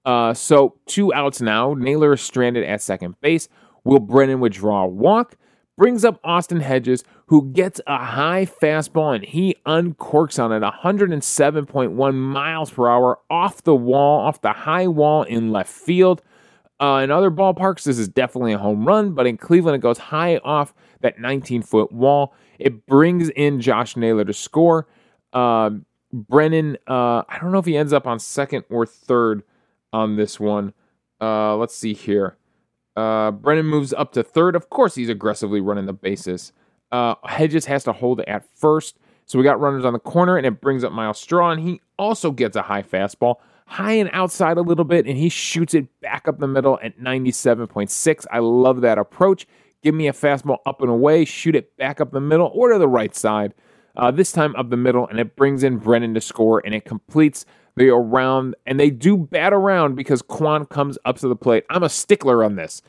Uh, 0.10 0.34
so 0.34 0.76
two 0.88 1.14
outs 1.14 1.40
now. 1.40 1.76
Naylor 1.76 2.14
is 2.14 2.22
stranded 2.22 2.64
at 2.64 2.82
second 2.82 3.14
base. 3.22 3.48
Will 3.84 4.00
Brennan 4.00 4.40
withdraw 4.40 4.86
a 4.86 4.88
walk, 4.88 5.36
brings 5.78 6.04
up 6.04 6.20
Austin 6.24 6.62
Hedges, 6.62 7.04
who 7.28 7.52
gets 7.52 7.80
a 7.86 8.04
high 8.04 8.48
fastball 8.48 9.14
and 9.14 9.24
he 9.24 9.56
uncorks 9.68 10.44
on 10.44 10.52
it 10.52 10.64
107.1 10.64 12.16
miles 12.16 12.72
per 12.72 12.90
hour 12.90 13.20
off 13.30 13.64
the 13.64 13.76
wall, 13.76 14.22
off 14.22 14.42
the 14.42 14.52
high 14.52 14.88
wall 14.88 15.22
in 15.22 15.52
left 15.52 15.72
field. 15.72 16.24
Uh, 16.82 17.02
in 17.04 17.12
other 17.12 17.30
ballparks, 17.30 17.84
this 17.84 18.00
is 18.00 18.08
definitely 18.08 18.54
a 18.54 18.58
home 18.58 18.86
run, 18.86 19.14
but 19.14 19.28
in 19.28 19.38
Cleveland, 19.38 19.76
it 19.76 19.82
goes 19.82 20.00
high 20.00 20.38
off 20.38 20.74
that 21.02 21.20
19 21.20 21.62
foot 21.62 21.92
wall. 21.92 22.34
It 22.58 22.88
brings 22.88 23.30
in 23.30 23.62
Josh 23.62 23.96
Naylor 23.96 24.26
to 24.26 24.34
score. 24.34 24.88
Uh, 25.34 25.70
Brennan, 26.12 26.78
uh, 26.88 27.22
I 27.30 27.38
don't 27.40 27.52
know 27.52 27.60
if 27.60 27.66
he 27.66 27.78
ends 27.78 27.94
up 27.94 28.08
on 28.08 28.18
second 28.18 28.64
or 28.72 28.88
third 28.88 29.44
on 29.94 30.16
this 30.16 30.40
one. 30.40 30.74
Uh, 31.22 31.56
let's 31.56 31.76
see 31.76 31.94
here. 31.94 32.38
Uh, 32.96 33.32
Brennan 33.32 33.66
moves 33.66 33.94
up 33.94 34.12
to 34.14 34.24
third. 34.24 34.56
Of 34.56 34.70
course, 34.70 34.96
he's 34.96 35.10
aggressively 35.10 35.62
running 35.62 35.86
the 35.86 35.94
bases. 35.94 36.54
Uh, 36.92 37.16
Hedges 37.26 37.66
has 37.66 37.84
to 37.86 37.94
hold 37.94 38.20
it 38.20 38.28
at 38.28 38.46
first. 38.56 38.98
So 39.26 39.38
we 39.38 39.44
got 39.44 39.60
runners 39.60 39.86
on 39.86 39.94
the 39.94 40.00
corner, 40.00 40.38
and 40.38 40.46
it 40.46 40.60
brings 40.60 40.84
up 40.84 40.92
Myles 40.92 41.20
Straw, 41.20 41.52
and 41.52 41.62
he 41.62 41.82
also 42.00 42.32
gets 42.32 42.56
a 42.56 42.64
high 42.64 42.82
fastball, 42.82 43.36
high 43.68 43.92
and 43.94 44.10
outside 44.12 44.58
a 44.58 44.62
little 44.62 44.86
bit, 44.86 45.06
and 45.06 45.18
he 45.18 45.30
shoots 45.30 45.76
it 45.76 45.88
back 46.02 46.28
up 46.28 46.40
the 46.40 46.48
middle 46.48 46.80
at 46.82 47.00
97.6. 47.00 48.26
I 48.32 48.40
love 48.40 48.82
that 48.82 48.98
approach. 48.98 49.46
Give 49.84 49.94
me 49.94 50.08
a 50.08 50.14
fastball 50.14 50.58
up 50.66 50.82
and 50.82 50.90
away, 50.90 51.26
shoot 51.26 51.56
it 51.56 51.78
back 51.78 52.02
up 52.02 52.12
the 52.12 52.20
middle 52.20 52.52
or 52.54 52.74
to 52.74 52.80
the 52.80 52.88
right 52.88 53.16
side. 53.16 53.54
Uh, 53.96 54.10
this 54.10 54.32
time 54.32 54.56
up 54.56 54.72
the 54.72 54.78
middle, 54.78 55.08
and 55.08 55.20
it 55.20 55.36
brings 55.36 55.64
in 55.64 55.78
Brennan 55.78 56.16
to 56.16 56.22
score, 56.22 56.62
and 56.66 56.74
it 56.74 56.86
completes 56.86 57.46
they 57.80 57.88
around 57.88 58.56
and 58.66 58.78
they 58.78 58.90
do 58.90 59.16
bat 59.16 59.54
around 59.54 59.96
because 59.96 60.22
Kwan 60.22 60.66
comes 60.66 60.98
up 61.06 61.18
to 61.20 61.30
the 61.30 61.36
plate. 61.36 61.64
I'm 61.70 61.82
a 61.82 61.90
stickler 61.90 62.44
on 62.44 62.56
this. 62.56 62.82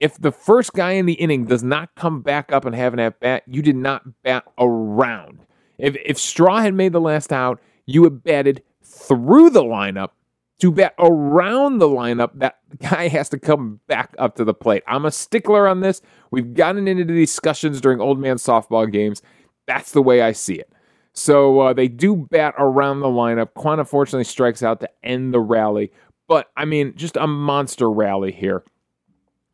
If 0.00 0.16
the 0.16 0.32
first 0.32 0.72
guy 0.72 0.92
in 0.92 1.04
the 1.04 1.12
inning 1.12 1.44
does 1.44 1.62
not 1.62 1.94
come 1.94 2.22
back 2.22 2.50
up 2.50 2.64
and 2.64 2.74
have 2.74 2.94
an 2.94 3.00
at 3.00 3.20
bat, 3.20 3.42
you 3.46 3.60
did 3.60 3.76
not 3.76 4.22
bat 4.22 4.44
around. 4.58 5.44
If 5.76 5.94
if 6.06 6.18
Straw 6.18 6.60
had 6.60 6.72
made 6.72 6.92
the 6.92 7.02
last 7.02 7.34
out, 7.34 7.60
you 7.84 8.02
had 8.04 8.24
batted 8.24 8.62
through 8.82 9.50
the 9.50 9.62
lineup 9.62 10.12
to 10.60 10.72
bat 10.72 10.94
around 10.98 11.78
the 11.78 11.88
lineup. 11.88 12.30
That 12.34 12.56
guy 12.78 13.08
has 13.08 13.28
to 13.30 13.38
come 13.38 13.80
back 13.88 14.14
up 14.18 14.36
to 14.36 14.44
the 14.44 14.54
plate. 14.54 14.82
I'm 14.86 15.04
a 15.04 15.10
stickler 15.10 15.68
on 15.68 15.80
this. 15.80 16.00
We've 16.30 16.54
gotten 16.54 16.88
into 16.88 17.04
discussions 17.04 17.78
during 17.78 18.00
old 18.00 18.18
man 18.18 18.36
softball 18.36 18.90
games. 18.90 19.20
That's 19.66 19.92
the 19.92 20.02
way 20.02 20.22
I 20.22 20.32
see 20.32 20.54
it. 20.54 20.72
So 21.12 21.60
uh, 21.60 21.72
they 21.72 21.88
do 21.88 22.26
bat 22.30 22.54
around 22.58 23.00
the 23.00 23.08
lineup. 23.08 23.54
Kwan 23.54 23.80
unfortunately 23.80 24.24
strikes 24.24 24.62
out 24.62 24.80
to 24.80 24.90
end 25.02 25.34
the 25.34 25.40
rally. 25.40 25.92
But 26.28 26.50
I 26.56 26.64
mean, 26.64 26.94
just 26.96 27.16
a 27.16 27.26
monster 27.26 27.90
rally 27.90 28.32
here. 28.32 28.62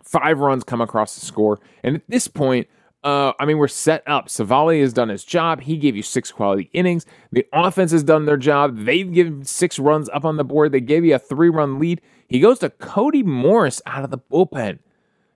Five 0.02 0.38
runs 0.38 0.62
come 0.62 0.80
across 0.80 1.14
the 1.14 1.24
score. 1.24 1.58
And 1.82 1.96
at 1.96 2.02
this 2.08 2.28
point, 2.28 2.68
uh, 3.02 3.32
I 3.38 3.44
mean, 3.44 3.58
we're 3.58 3.68
set 3.68 4.02
up. 4.06 4.28
Civale 4.28 4.80
has 4.80 4.92
done 4.92 5.08
his 5.08 5.24
job. 5.24 5.62
He 5.62 5.76
gave 5.76 5.96
you 5.96 6.02
six 6.02 6.32
quality 6.32 6.70
innings. 6.72 7.06
The 7.32 7.46
offense 7.52 7.92
has 7.92 8.02
done 8.02 8.24
their 8.24 8.36
job. 8.36 8.78
They've 8.78 9.10
given 9.12 9.44
six 9.44 9.78
runs 9.78 10.08
up 10.08 10.24
on 10.24 10.36
the 10.36 10.44
board. 10.44 10.72
They 10.72 10.80
gave 10.80 11.04
you 11.04 11.14
a 11.14 11.18
three 11.18 11.48
run 11.48 11.78
lead. 11.78 12.00
He 12.28 12.40
goes 12.40 12.58
to 12.60 12.70
Cody 12.70 13.22
Morris 13.22 13.80
out 13.86 14.04
of 14.04 14.10
the 14.10 14.18
bullpen. 14.18 14.80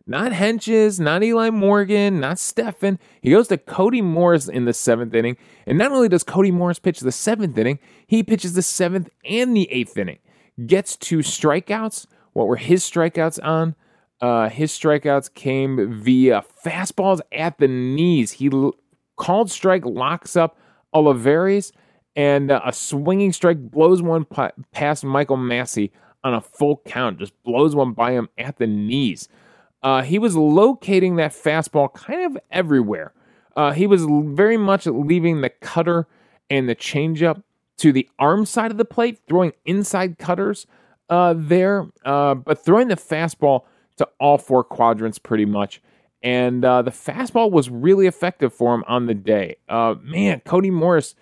Not 0.07 0.33
Hentges, 0.33 0.99
not 0.99 1.23
Eli 1.23 1.51
Morgan, 1.51 2.21
not 2.21 2.39
Stephan. 2.39 2.99
He 3.21 3.31
goes 3.31 3.49
to 3.49 3.59
Cody 3.59 4.01
Morris 4.01 4.49
in 4.49 4.65
the 4.65 4.73
seventh 4.73 5.15
inning. 5.15 5.37
And 5.67 5.79
not 5.79 5.93
only 5.93 6.09
does 6.09 6.25
Cody 6.25 6.51
Morris 6.51 6.79
pitch 6.79 7.01
the 7.01 7.13
seventh 7.13 7.57
inning, 7.57 7.79
he 8.07 8.23
pitches 8.23 8.55
the 8.55 8.63
seventh 8.63 9.11
and 9.25 9.57
the 9.57 9.71
eighth 9.71 9.97
inning. 9.97 10.19
Gets 10.67 10.97
two 10.97 11.19
strikeouts. 11.19 12.07
What 12.33 12.49
were 12.49 12.57
his 12.57 12.83
strikeouts 12.83 13.45
on? 13.45 13.77
Uh, 14.21 14.49
his 14.49 14.73
strikeouts 14.73 15.33
came 15.33 16.03
via 16.03 16.45
fastballs 16.65 17.21
at 17.33 17.59
the 17.59 17.69
knees. 17.69 18.33
He 18.33 18.51
l- 18.53 18.75
called 19.17 19.51
strike, 19.51 19.85
locks 19.87 20.37
up 20.37 20.59
Olivares, 20.93 21.73
and 22.17 22.51
uh, 22.51 22.61
a 22.65 22.73
swinging 22.73 23.33
strike 23.33 23.71
blows 23.71 24.03
one 24.03 24.25
p- 24.25 24.49
past 24.73 25.05
Michael 25.05 25.37
Massey 25.37 25.93
on 26.23 26.35
a 26.35 26.41
full 26.41 26.83
count. 26.85 27.19
Just 27.19 27.33
blows 27.45 27.75
one 27.75 27.93
by 27.93 28.13
him 28.13 28.29
at 28.37 28.59
the 28.59 28.67
knees. 28.67 29.29
Uh, 29.83 30.03
he 30.03 30.19
was 30.19 30.37
locating 30.37 31.17
that 31.17 31.33
fastball 31.33 31.93
kind 31.93 32.25
of 32.25 32.43
everywhere. 32.51 33.13
Uh, 33.57 33.73
he 33.73 33.87
was 33.87 34.05
very 34.05 34.57
much 34.57 34.87
leaving 34.87 35.41
the 35.41 35.49
cutter 35.49 36.07
and 36.49 36.69
the 36.69 36.75
changeup 36.75 37.43
to 37.79 37.93
the 37.93 38.09
arm 38.19 38.45
side 38.45 38.71
of 38.71 38.77
the 38.77 38.85
plate, 38.85 39.19
throwing 39.27 39.53
inside 39.65 40.19
cutters 40.19 40.67
uh, 41.09 41.35
there, 41.37 41.87
uh, 42.05 42.35
but 42.35 42.63
throwing 42.65 42.89
the 42.89 42.97
fastball 42.97 43.65
to 43.97 44.09
all 44.19 44.39
four 44.39 44.63
quadrants 44.63 45.19
pretty 45.19 45.45
much. 45.45 45.81
And 46.23 46.65
uh, 46.65 46.83
the 46.83 46.91
fastball 46.91 47.51
was 47.51 47.71
really 47.71 48.07
effective 48.07 48.53
for 48.53 48.75
him 48.75 48.85
on 48.87 49.07
the 49.07 49.15
day. 49.15 49.57
Uh, 49.69 49.95
man, 50.03 50.41
Cody 50.45 50.71
Morris, 50.71 51.15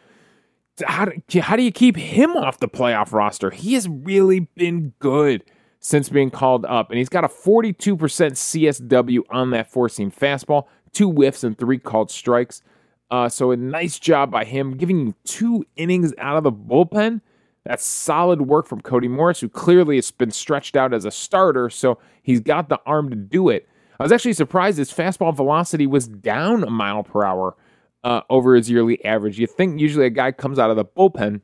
how 0.85 1.07
do, 1.07 1.41
how 1.41 1.57
do 1.57 1.63
you 1.63 1.73
keep 1.73 1.97
him 1.97 2.37
off 2.37 2.59
the 2.59 2.69
playoff 2.69 3.13
roster? 3.13 3.51
He 3.51 3.75
has 3.75 3.89
really 3.89 4.41
been 4.41 4.95
good 4.99 5.45
since 5.81 6.09
being 6.09 6.31
called 6.31 6.65
up, 6.67 6.91
and 6.91 6.99
he's 6.99 7.09
got 7.09 7.25
a 7.25 7.29
42% 7.29 7.97
CSW 7.97 9.21
on 9.31 9.51
that 9.51 9.71
four 9.71 9.89
seam 9.89 10.11
fastball, 10.11 10.67
two 10.93 11.11
whiffs 11.11 11.45
and 11.45 11.57
three 11.57 11.79
called 11.79 12.11
strikes. 12.11 12.63
Uh, 13.11 13.29
so 13.29 13.51
a 13.53 13.57
nice 13.57 13.99
job 13.99 14.31
by 14.31 14.45
him, 14.45 14.77
giving 14.77 14.99
you 14.99 15.15
two 15.25 15.65
innings 15.77 16.13
out 16.19 16.37
of 16.37 16.43
the 16.43 16.53
bullpen. 16.53 17.21
That's 17.65 17.85
solid 17.85 18.43
work 18.43 18.67
from 18.67 18.81
Cody 18.81 19.09
Morris, 19.09 19.41
who 19.41 19.49
clearly 19.49 19.97
has 19.97 20.11
been 20.11 20.31
stretched 20.31 20.77
out 20.77 20.93
as 20.93 21.05
a 21.05 21.11
starter, 21.11 21.71
so 21.71 21.99
he's 22.23 22.41
got 22.41 22.69
the 22.69 22.81
arm 22.85 23.11
to 23.11 23.17
do 23.17 23.49
it. 23.49 23.69
I 23.99 24.03
was 24.03 24.13
actually 24.13 24.35
surprised 24.35 24.79
his 24.79 24.93
fastball 24.93 25.35
velocity 25.35 25.87
was 25.87 26.07
down 26.07 26.63
a 26.63 26.71
mile 26.71 27.03
per 27.03 27.25
hour 27.25 27.57
uh, 28.05 28.23
over 28.31 28.55
his 28.55 28.71
yearly 28.71 29.05
average. 29.05 29.39
You 29.39 29.47
think 29.47 29.81
usually 29.81 30.07
a 30.07 30.11
guy 30.11 30.33
comes 30.33 30.59
out 30.59 30.71
of 30.71 30.77
the 30.77 30.85
bullpen, 30.85 31.41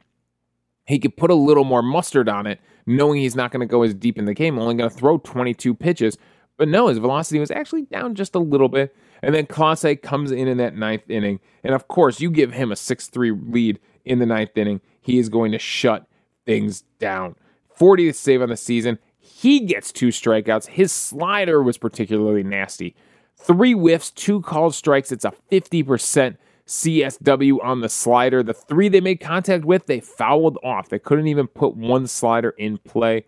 he 0.87 0.99
could 0.99 1.17
put 1.17 1.31
a 1.31 1.35
little 1.35 1.65
more 1.65 1.83
mustard 1.83 2.29
on 2.29 2.47
it 2.47 2.61
knowing 2.87 3.21
he's 3.21 3.37
not 3.37 3.51
going 3.51 3.61
to 3.61 3.71
go 3.71 3.83
as 3.83 3.95
deep 3.95 4.19
in 4.19 4.25
the 4.25 4.35
game, 4.35 4.59
only 4.59 4.75
going 4.75 4.91
to 4.91 4.97
throw 4.97 5.19
22 5.19 5.75
pitches. 5.75 6.19
But 6.57 6.69
no, 6.69 6.89
his 6.89 6.99
velocity 6.99 7.41
was 7.41 7.51
actually 7.51 7.83
down 7.83 8.15
just 8.15 8.35
a 8.35 8.39
little 8.39 8.69
bit. 8.69 8.95
And 9.23 9.35
then 9.35 9.47
Clase 9.47 10.01
comes 10.03 10.31
in 10.31 10.49
in 10.49 10.59
that 10.59 10.77
ninth 10.77 11.09
inning. 11.09 11.41
And 11.63 11.75
of 11.75 11.89
course, 11.89 12.21
you 12.21 12.31
give 12.31 12.53
him 12.53 12.71
a 12.71 12.77
6 12.77 13.09
3 13.09 13.31
lead 13.31 13.81
in 14.05 14.19
the 14.19 14.27
ninth 14.27 14.57
inning. 14.57 14.81
He 15.01 15.19
is 15.19 15.29
going 15.29 15.53
to 15.53 15.59
shut 15.59 16.07
things 16.47 16.83
down. 16.99 17.37
40th 17.79 18.15
save 18.15 18.43
on 18.43 18.51
the 18.51 18.57
season. 18.57 18.99
He 19.19 19.61
gets 19.61 19.91
two 19.91 20.09
strikeouts. 20.09 20.67
His 20.67 20.93
slider 20.93 21.63
was 21.63 21.79
particularly 21.79 22.43
nasty. 22.43 22.95
Three 23.37 23.73
whiffs, 23.73 24.11
two 24.11 24.43
called 24.43 24.75
strikes. 24.75 25.11
It's 25.11 25.25
a 25.25 25.33
50% 25.51 26.37
CSW 26.67 27.63
on 27.63 27.81
the 27.81 27.89
slider. 27.89 28.43
The 28.43 28.55
three 28.55 28.89
they 28.89 29.01
made 29.01 29.21
contact 29.21 29.65
with, 29.65 29.87
they 29.87 30.01
fouled 30.01 30.59
off. 30.65 30.89
They 30.89 30.99
couldn't 30.99 31.27
even 31.27 31.47
put 31.47 31.77
one 31.77 32.07
slider 32.07 32.51
in 32.51 32.79
play. 32.79 33.25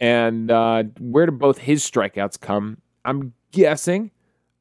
And 0.00 0.50
uh, 0.50 0.84
where 1.00 1.26
do 1.26 1.32
both 1.32 1.58
his 1.58 1.82
strikeouts 1.88 2.40
come? 2.40 2.78
I'm 3.04 3.32
guessing. 3.52 4.10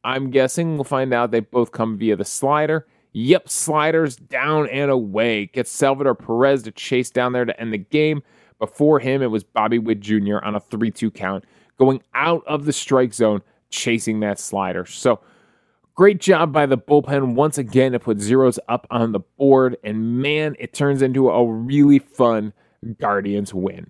I'm 0.04 0.30
guessing 0.32 0.76
we'll 0.76 0.84
find 0.84 1.14
out 1.14 1.32
they 1.32 1.42
both 1.42 1.72
come 1.72 1.98
via 1.98 2.16
the 2.16 2.26
slider. 2.26 2.88
Yep, 3.14 3.50
sliders 3.50 4.16
down 4.16 4.70
and 4.70 4.92
away. 4.92 5.48
Gets 5.48 5.72
Salvador 5.72 6.16
Perez 6.16 6.64
to 6.64 6.72
chase 6.72 7.10
down 7.10 7.34
there 7.34 7.46
to 7.46 7.60
end 7.60 7.74
the 7.74 7.78
game. 7.78 8.22
Before 8.60 9.00
him, 9.00 9.22
it 9.22 9.32
was 9.32 9.44
Bobby 9.44 9.80
Witt 9.80 10.00
Jr. 10.00 10.38
on 10.44 10.56
a 10.56 10.60
3 10.60 10.92
2 10.92 11.12
count, 11.12 11.44
going 11.78 12.02
out 12.14 12.44
of 12.48 12.66
the 12.66 12.74
strike 12.74 13.14
zone, 13.14 13.42
chasing 13.70 14.20
that 14.22 14.40
slider. 14.40 14.86
So, 14.86 15.20
Great 15.98 16.22
job 16.22 16.54
by 16.54 16.68
the 16.68 16.78
bullpen 16.78 17.34
once 17.34 17.58
again 17.58 17.92
to 17.92 18.00
put 18.00 18.20
zeros 18.20 18.60
up 18.70 18.86
on 18.92 19.14
the 19.14 19.20
board. 19.20 19.78
And 19.84 20.22
man, 20.22 20.56
it 20.60 20.72
turns 20.72 21.02
into 21.02 21.28
a 21.28 21.52
really 21.52 21.98
fun 21.98 22.54
Guardians 23.00 23.52
win. 23.52 23.90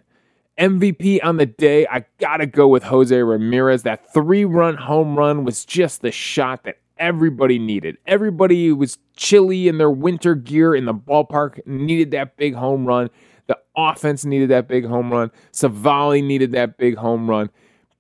MVP 0.58 1.20
on 1.22 1.36
the 1.36 1.46
day, 1.46 1.86
I 1.86 2.06
gotta 2.18 2.46
go 2.46 2.70
with 2.70 2.84
Jose 2.84 3.14
Ramirez. 3.14 3.84
That 3.84 4.14
three 4.14 4.46
run 4.46 4.78
home 4.78 5.18
run 5.18 5.44
was 5.44 5.66
just 5.66 6.02
the 6.02 6.10
shot 6.10 6.64
that 6.64 6.78
everybody 6.98 7.60
needed. 7.60 7.98
Everybody 8.08 8.72
was 8.72 9.00
chilly 9.18 9.68
in 9.68 9.78
their 9.78 9.92
winter 9.92 10.34
gear 10.34 10.74
in 10.74 10.86
the 10.86 10.94
ballpark 10.94 11.60
needed 11.68 12.12
that 12.12 12.38
big 12.38 12.56
home 12.56 12.86
run. 12.86 13.10
The 13.48 13.60
offense 13.76 14.24
needed 14.24 14.48
that 14.52 14.70
big 14.70 14.86
home 14.86 15.12
run. 15.12 15.30
Civale 15.52 16.24
needed 16.24 16.54
that 16.54 16.78
big 16.78 16.96
home 16.96 17.30
run. 17.30 17.50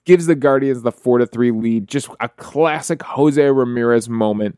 Gives 0.08 0.26
the 0.26 0.36
Guardians 0.36 0.84
the 0.84 0.92
four 0.94 1.18
to 1.18 1.26
three 1.26 1.52
lead. 1.52 1.90
Just 1.90 2.08
a 2.22 2.30
classic 2.30 3.04
Jose 3.04 3.44
Ramirez 3.44 4.08
moment 4.08 4.58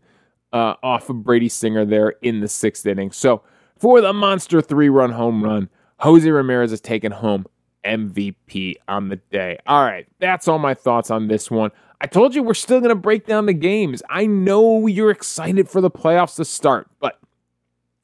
uh, 0.53 0.75
off 0.83 1.09
of 1.09 1.23
Brady 1.23 1.49
Singer 1.49 1.85
there 1.85 2.09
in 2.21 2.39
the 2.39 2.47
sixth 2.47 2.85
inning. 2.85 3.11
So 3.11 3.41
for 3.75 3.99
the 3.99 4.13
monster 4.13 4.61
three 4.61 4.89
run 4.89 5.11
home 5.11 5.43
run, 5.43 5.67
Jose 6.01 6.29
Ramirez 6.29 6.71
is 6.71 6.79
taken 6.79 7.11
home 7.11 7.47
MVP 7.83 8.75
on 8.87 9.09
the 9.09 9.15
day. 9.15 9.57
All 9.65 9.83
right, 9.83 10.05
that's 10.19 10.47
all 10.47 10.59
my 10.59 10.75
thoughts 10.75 11.09
on 11.09 11.29
this 11.29 11.49
one. 11.49 11.71
I 11.99 12.05
told 12.05 12.35
you 12.35 12.43
we're 12.43 12.53
still 12.53 12.79
going 12.79 12.89
to 12.89 12.95
break 12.95 13.25
down 13.25 13.47
the 13.47 13.53
games. 13.53 14.03
I 14.07 14.27
know 14.27 14.85
you're 14.85 15.09
excited 15.09 15.67
for 15.67 15.81
the 15.81 15.89
playoffs 15.89 16.35
to 16.35 16.45
start, 16.45 16.87
but 16.99 17.19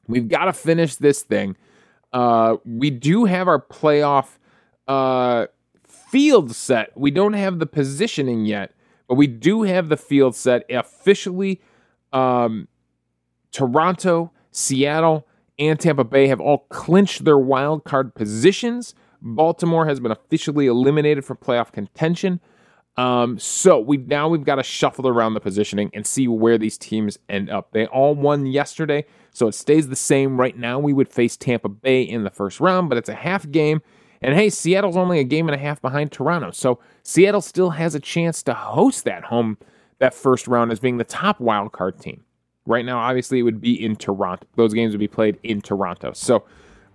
we've 0.08 0.28
got 0.28 0.46
to 0.46 0.54
finish 0.54 0.96
this 0.96 1.22
thing. 1.22 1.58
Uh, 2.12 2.58
we 2.66 2.90
do 2.90 3.26
have 3.26 3.48
our 3.48 3.62
playoff 3.62 4.40
uh, 4.88 5.46
field 6.16 6.56
set. 6.56 6.94
We 6.96 7.12
don't 7.12 7.34
have 7.34 7.60
the 7.60 7.66
positioning 7.66 8.46
yet, 8.46 8.72
but 9.10 9.16
we 9.16 9.28
do 9.28 9.64
have 9.64 9.90
the 9.90 9.98
field 9.98 10.34
set 10.34 10.64
officially. 10.70 11.60
Um, 12.14 12.70
Toronto, 13.52 14.32
Seattle, 14.50 15.28
and 15.60 15.78
Tampa 15.78 16.06
Bay 16.06 16.28
have 16.28 16.40
all 16.40 16.60
clinched 16.70 17.26
their 17.26 17.38
wild 17.38 17.84
card 17.84 18.16
positions. 18.16 18.96
Baltimore 19.22 19.88
has 19.88 20.00
been 20.00 20.12
officially 20.12 20.68
eliminated 20.68 21.26
from 21.26 21.36
playoff 21.36 21.74
contention. 21.74 22.40
Um, 22.96 23.38
so 23.38 23.78
we 23.78 23.98
now 23.98 24.30
we've 24.30 24.46
got 24.46 24.56
to 24.56 24.64
shuffle 24.64 25.10
around 25.10 25.34
the 25.34 25.42
positioning 25.42 25.92
and 25.94 26.08
see 26.08 26.30
where 26.30 26.58
these 26.58 26.78
teams 26.78 27.20
end 27.28 27.50
up. 27.50 27.74
They 27.74 27.88
all 27.88 28.16
won 28.16 28.46
yesterday, 28.46 29.06
so 29.32 29.50
it 29.50 29.54
stays 29.54 29.90
the 29.90 29.98
same. 29.98 30.40
Right 30.40 30.58
now, 30.58 30.80
we 30.80 30.94
would 30.94 31.10
face 31.10 31.36
Tampa 31.36 31.68
Bay 31.68 32.04
in 32.04 32.24
the 32.24 32.30
first 32.30 32.62
round, 32.62 32.88
but 32.88 32.98
it's 32.98 33.10
a 33.10 33.16
half 33.16 33.52
game. 33.52 33.82
And 34.26 34.34
hey, 34.34 34.50
Seattle's 34.50 34.98
only 34.98 35.20
a 35.20 35.24
game 35.24 35.48
and 35.48 35.54
a 35.54 35.60
half 35.60 35.80
behind 35.84 36.12
Toronto, 36.12 36.50
so 36.50 36.80
Seattle 37.04 37.42
still 37.42 37.70
has 37.70 37.94
a 37.94 38.00
chance 38.00 38.42
to 38.42 38.56
host 38.56 39.06
that 39.06 39.26
home 39.26 39.56
that 40.00 40.16
first 40.16 40.48
round 40.48 40.72
as 40.72 40.80
being 40.80 40.98
the 40.98 41.04
top 41.04 41.40
wild 41.40 41.74
card 41.74 42.00
team. 42.00 42.24
Right 42.66 42.84
now, 42.84 42.98
obviously, 42.98 43.38
it 43.38 43.44
would 43.44 43.62
be 43.62 43.86
in 43.86 43.96
Toronto. 43.96 44.44
Those 44.56 44.74
games 44.74 44.94
would 44.94 45.00
be 45.00 45.08
played 45.08 45.38
in 45.44 45.62
Toronto. 45.62 46.14
So 46.14 46.44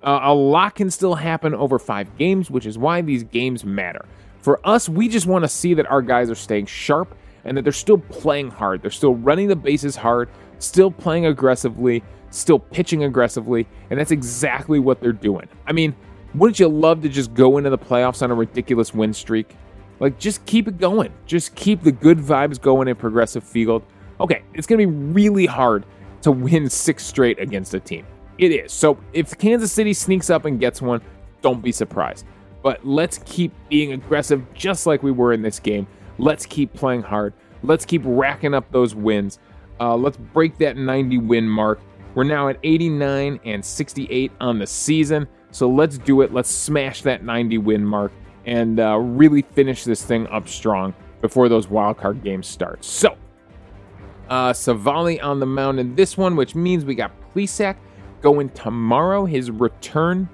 uh, 0.02 0.18
a 0.24 0.34
lot 0.34 0.74
can 0.74 0.90
still 0.90 1.14
happen 1.14 1.54
over 1.54 1.78
five 1.78 2.18
games, 2.18 2.50
which 2.50 2.66
is 2.66 2.76
why 2.76 3.00
these 3.00 3.22
games 3.22 3.64
matter. 3.64 4.06
For 4.40 4.58
us, 4.66 4.88
we 4.88 5.08
just 5.08 5.28
want 5.28 5.44
to 5.44 5.48
see 5.48 5.72
that 5.74 5.88
our 5.88 6.02
guys 6.02 6.30
are 6.30 6.34
staying 6.34 6.66
sharp 6.66 7.16
and 7.44 7.56
that 7.56 7.62
they're 7.62 7.72
still 7.72 7.98
playing 7.98 8.50
hard. 8.50 8.82
They're 8.82 8.90
still 8.90 9.14
running 9.14 9.46
the 9.46 9.54
bases 9.54 9.94
hard, 9.94 10.30
still 10.58 10.90
playing 10.90 11.26
aggressively, 11.26 12.02
still 12.30 12.58
pitching 12.58 13.04
aggressively, 13.04 13.68
and 13.88 14.00
that's 14.00 14.10
exactly 14.10 14.80
what 14.80 15.00
they're 15.00 15.12
doing. 15.12 15.48
I 15.68 15.72
mean, 15.72 15.94
wouldn't 16.34 16.60
you 16.60 16.68
love 16.68 17.02
to 17.02 17.08
just 17.08 17.34
go 17.34 17.58
into 17.58 17.70
the 17.70 17.78
playoffs 17.78 18.22
on 18.22 18.30
a 18.30 18.34
ridiculous 18.34 18.94
win 18.94 19.12
streak? 19.12 19.56
Like, 19.98 20.18
just 20.18 20.44
keep 20.46 20.68
it 20.68 20.78
going. 20.78 21.12
Just 21.26 21.54
keep 21.54 21.82
the 21.82 21.92
good 21.92 22.18
vibes 22.18 22.60
going 22.60 22.88
in 22.88 22.96
Progressive 22.96 23.44
Field. 23.44 23.82
Okay, 24.20 24.42
it's 24.54 24.66
going 24.66 24.80
to 24.80 24.86
be 24.86 24.92
really 25.12 25.46
hard 25.46 25.84
to 26.22 26.30
win 26.30 26.68
six 26.68 27.04
straight 27.04 27.38
against 27.38 27.74
a 27.74 27.80
team. 27.80 28.06
It 28.38 28.52
is. 28.52 28.72
So 28.72 28.98
if 29.12 29.36
Kansas 29.36 29.72
City 29.72 29.92
sneaks 29.92 30.30
up 30.30 30.46
and 30.46 30.58
gets 30.58 30.80
one, 30.80 31.02
don't 31.42 31.62
be 31.62 31.72
surprised. 31.72 32.24
But 32.62 32.86
let's 32.86 33.18
keep 33.24 33.52
being 33.68 33.92
aggressive 33.92 34.42
just 34.54 34.86
like 34.86 35.02
we 35.02 35.10
were 35.10 35.32
in 35.32 35.42
this 35.42 35.58
game. 35.58 35.86
Let's 36.18 36.46
keep 36.46 36.72
playing 36.72 37.02
hard. 37.02 37.34
Let's 37.62 37.84
keep 37.84 38.02
racking 38.04 38.54
up 38.54 38.70
those 38.70 38.94
wins. 38.94 39.38
Uh, 39.78 39.96
let's 39.96 40.16
break 40.16 40.58
that 40.58 40.76
90 40.76 41.18
win 41.18 41.48
mark. 41.48 41.80
We're 42.14 42.24
now 42.24 42.48
at 42.48 42.58
89 42.62 43.40
and 43.44 43.64
68 43.64 44.32
on 44.40 44.58
the 44.58 44.66
season. 44.66 45.28
So 45.52 45.68
let's 45.68 45.98
do 45.98 46.22
it. 46.22 46.32
Let's 46.32 46.50
smash 46.50 47.02
that 47.02 47.24
90 47.24 47.58
win 47.58 47.84
mark 47.84 48.12
and 48.46 48.80
uh, 48.80 48.96
really 48.98 49.42
finish 49.42 49.84
this 49.84 50.04
thing 50.04 50.26
up 50.28 50.48
strong 50.48 50.94
before 51.20 51.48
those 51.48 51.66
wildcard 51.66 52.22
games 52.22 52.46
start. 52.46 52.84
So, 52.84 53.16
uh, 54.28 54.52
Civale 54.52 55.22
on 55.22 55.40
the 55.40 55.46
mound 55.46 55.78
in 55.78 55.94
this 55.94 56.16
one, 56.16 56.36
which 56.36 56.54
means 56.54 56.84
we 56.84 56.94
got 56.94 57.12
Plesac 57.32 57.76
going 58.22 58.48
tomorrow. 58.50 59.24
His 59.24 59.50
return 59.50 60.28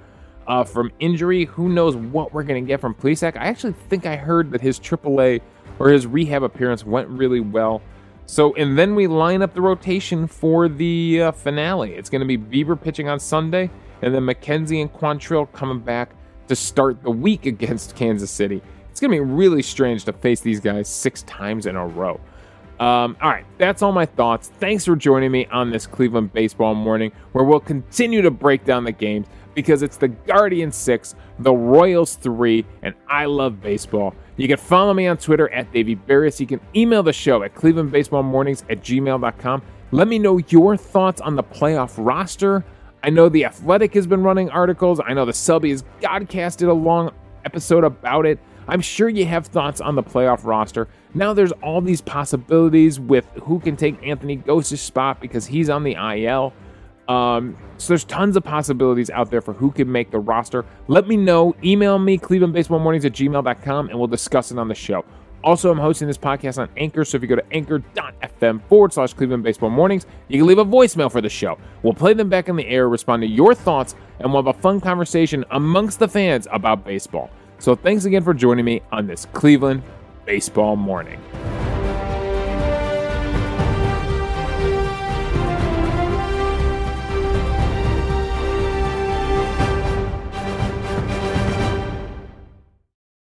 uh, 0.47 0.63
from 0.63 0.91
injury. 0.99 1.45
Who 1.45 1.69
knows 1.69 1.95
what 1.95 2.33
we're 2.33 2.43
going 2.43 2.63
to 2.63 2.67
get 2.67 2.79
from 2.79 2.95
Plesac? 2.95 3.35
I 3.37 3.47
actually 3.47 3.73
think 3.89 4.05
I 4.05 4.15
heard 4.15 4.51
that 4.51 4.61
his 4.61 4.79
AAA 4.79 5.41
or 5.79 5.89
his 5.89 6.07
rehab 6.07 6.43
appearance 6.43 6.85
went 6.85 7.07
really 7.09 7.39
well. 7.39 7.81
So, 8.29 8.53
and 8.55 8.77
then 8.77 8.93
we 8.93 9.07
line 9.07 9.41
up 9.41 9.53
the 9.53 9.61
rotation 9.61 10.27
for 10.27 10.67
the 10.67 11.21
uh, 11.21 11.31
finale. 11.31 11.93
It's 11.93 12.09
going 12.09 12.27
to 12.27 12.27
be 12.27 12.37
Bieber 12.37 12.79
pitching 12.79 13.07
on 13.07 13.21
Sunday, 13.21 13.71
and 14.01 14.13
then 14.13 14.23
McKenzie 14.23 14.81
and 14.81 14.93
Quantrill 14.93 15.49
coming 15.53 15.79
back 15.79 16.11
to 16.49 16.55
start 16.55 17.01
the 17.03 17.09
week 17.09 17.45
against 17.45 17.95
Kansas 17.95 18.29
City. 18.29 18.61
It's 18.91 18.99
going 18.99 19.11
to 19.11 19.15
be 19.15 19.21
really 19.21 19.61
strange 19.61 20.03
to 20.05 20.13
face 20.13 20.41
these 20.41 20.59
guys 20.59 20.89
six 20.89 21.23
times 21.23 21.67
in 21.67 21.77
a 21.77 21.87
row. 21.87 22.19
Um, 22.81 23.15
all 23.21 23.31
right, 23.31 23.45
that's 23.57 23.81
all 23.81 23.93
my 23.93 24.05
thoughts. 24.05 24.51
Thanks 24.59 24.83
for 24.83 24.97
joining 24.97 25.31
me 25.31 25.45
on 25.45 25.71
this 25.71 25.87
Cleveland 25.87 26.33
baseball 26.33 26.75
morning, 26.75 27.13
where 27.31 27.45
we'll 27.45 27.61
continue 27.61 28.21
to 28.21 28.29
break 28.29 28.65
down 28.65 28.83
the 28.83 28.91
games 28.91 29.27
because 29.57 29.81
it's 29.81 29.97
the 29.97 30.09
Guardians 30.09 30.75
6, 30.75 31.15
the 31.39 31.51
Royals 31.51 32.13
3, 32.17 32.63
and 32.83 32.93
I 33.07 33.25
love 33.25 33.59
baseball. 33.59 34.13
You 34.35 34.47
can 34.47 34.57
follow 34.57 34.93
me 34.93 35.07
on 35.07 35.17
Twitter 35.17 35.51
at 35.51 35.73
Davey 35.73 35.95
Berris. 35.95 36.39
You 36.39 36.45
can 36.45 36.61
email 36.75 37.01
the 37.01 37.11
show 37.11 37.41
at 37.41 37.55
clevelandbaseballmornings 37.55 38.65
at 38.69 38.83
gmail.com. 38.83 39.61
Let 39.89 40.07
me 40.07 40.19
know 40.19 40.37
your 40.49 40.77
thoughts 40.77 41.21
on 41.21 41.35
the 41.35 41.43
playoff 41.43 41.95
roster. 41.97 42.63
I 43.01 43.09
know 43.09 43.29
The 43.29 43.45
Athletic 43.45 43.95
has 43.95 44.05
been 44.05 44.21
running 44.21 44.51
articles. 44.51 45.01
I 45.03 45.13
know 45.13 45.25
the 45.25 45.33
Selby 45.33 45.71
has 45.71 45.83
godcasted 46.01 46.67
a 46.67 46.73
long 46.73 47.11
episode 47.43 47.83
about 47.83 48.27
it. 48.27 48.37
I'm 48.67 48.81
sure 48.81 49.09
you 49.09 49.25
have 49.25 49.47
thoughts 49.47 49.81
on 49.81 49.95
the 49.95 50.03
playoff 50.03 50.45
roster. 50.45 50.87
Now 51.15 51.33
there's 51.33 51.53
all 51.63 51.81
these 51.81 52.01
possibilities 52.01 52.99
with 52.99 53.25
who 53.41 53.59
can 53.59 53.75
take 53.75 54.05
Anthony 54.05 54.35
Gose's 54.35 54.81
spot 54.81 55.19
because 55.19 55.47
he's 55.47 55.67
on 55.67 55.83
the 55.83 55.93
IL. 55.93 56.53
Um, 57.07 57.57
so 57.77 57.89
there's 57.89 58.03
tons 58.03 58.35
of 58.35 58.43
possibilities 58.43 59.09
out 59.09 59.29
there 59.29 59.41
for 59.41 59.53
who 59.53 59.71
can 59.71 59.91
make 59.91 60.11
the 60.11 60.19
roster. 60.19 60.65
Let 60.87 61.07
me 61.07 61.15
know. 61.15 61.55
Email 61.63 61.99
me, 61.99 62.17
clevelandbaseballmornings 62.17 63.05
at 63.05 63.13
gmail.com, 63.13 63.89
and 63.89 63.97
we'll 63.97 64.07
discuss 64.07 64.51
it 64.51 64.59
on 64.59 64.67
the 64.67 64.75
show. 64.75 65.05
Also, 65.43 65.71
I'm 65.71 65.77
hosting 65.77 66.07
this 66.07 66.17
podcast 66.17 66.57
on 66.57 66.67
Anchor, 66.75 67.05
so 67.05 67.15
if 67.15 67.21
you 67.21 67.27
go 67.29 67.35
to 67.35 67.53
anchor.fm 67.53 68.61
forward 68.67 68.91
slash 68.91 69.13
Cleveland 69.13 69.43
Baseball 69.43 69.69
Mornings, 69.69 70.05
you 70.27 70.39
can 70.39 70.47
leave 70.47 70.57
a 70.57 70.65
voicemail 70.65 71.11
for 71.11 71.21
the 71.21 71.29
show. 71.29 71.57
We'll 71.83 71.93
play 71.93 72.13
them 72.13 72.27
back 72.27 72.49
in 72.49 72.55
the 72.55 72.67
air, 72.67 72.89
respond 72.89 73.21
to 73.21 73.27
your 73.27 73.53
thoughts, 73.53 73.95
and 74.19 74.33
we'll 74.33 74.43
have 74.43 74.55
a 74.55 74.59
fun 74.59 74.81
conversation 74.81 75.45
amongst 75.51 75.99
the 75.99 76.07
fans 76.07 76.47
about 76.51 76.83
baseball. 76.83 77.29
So 77.59 77.75
thanks 77.75 78.05
again 78.05 78.23
for 78.23 78.33
joining 78.33 78.65
me 78.65 78.81
on 78.91 79.07
this 79.07 79.25
Cleveland 79.33 79.83
Baseball 80.25 80.75
Morning. 80.75 81.21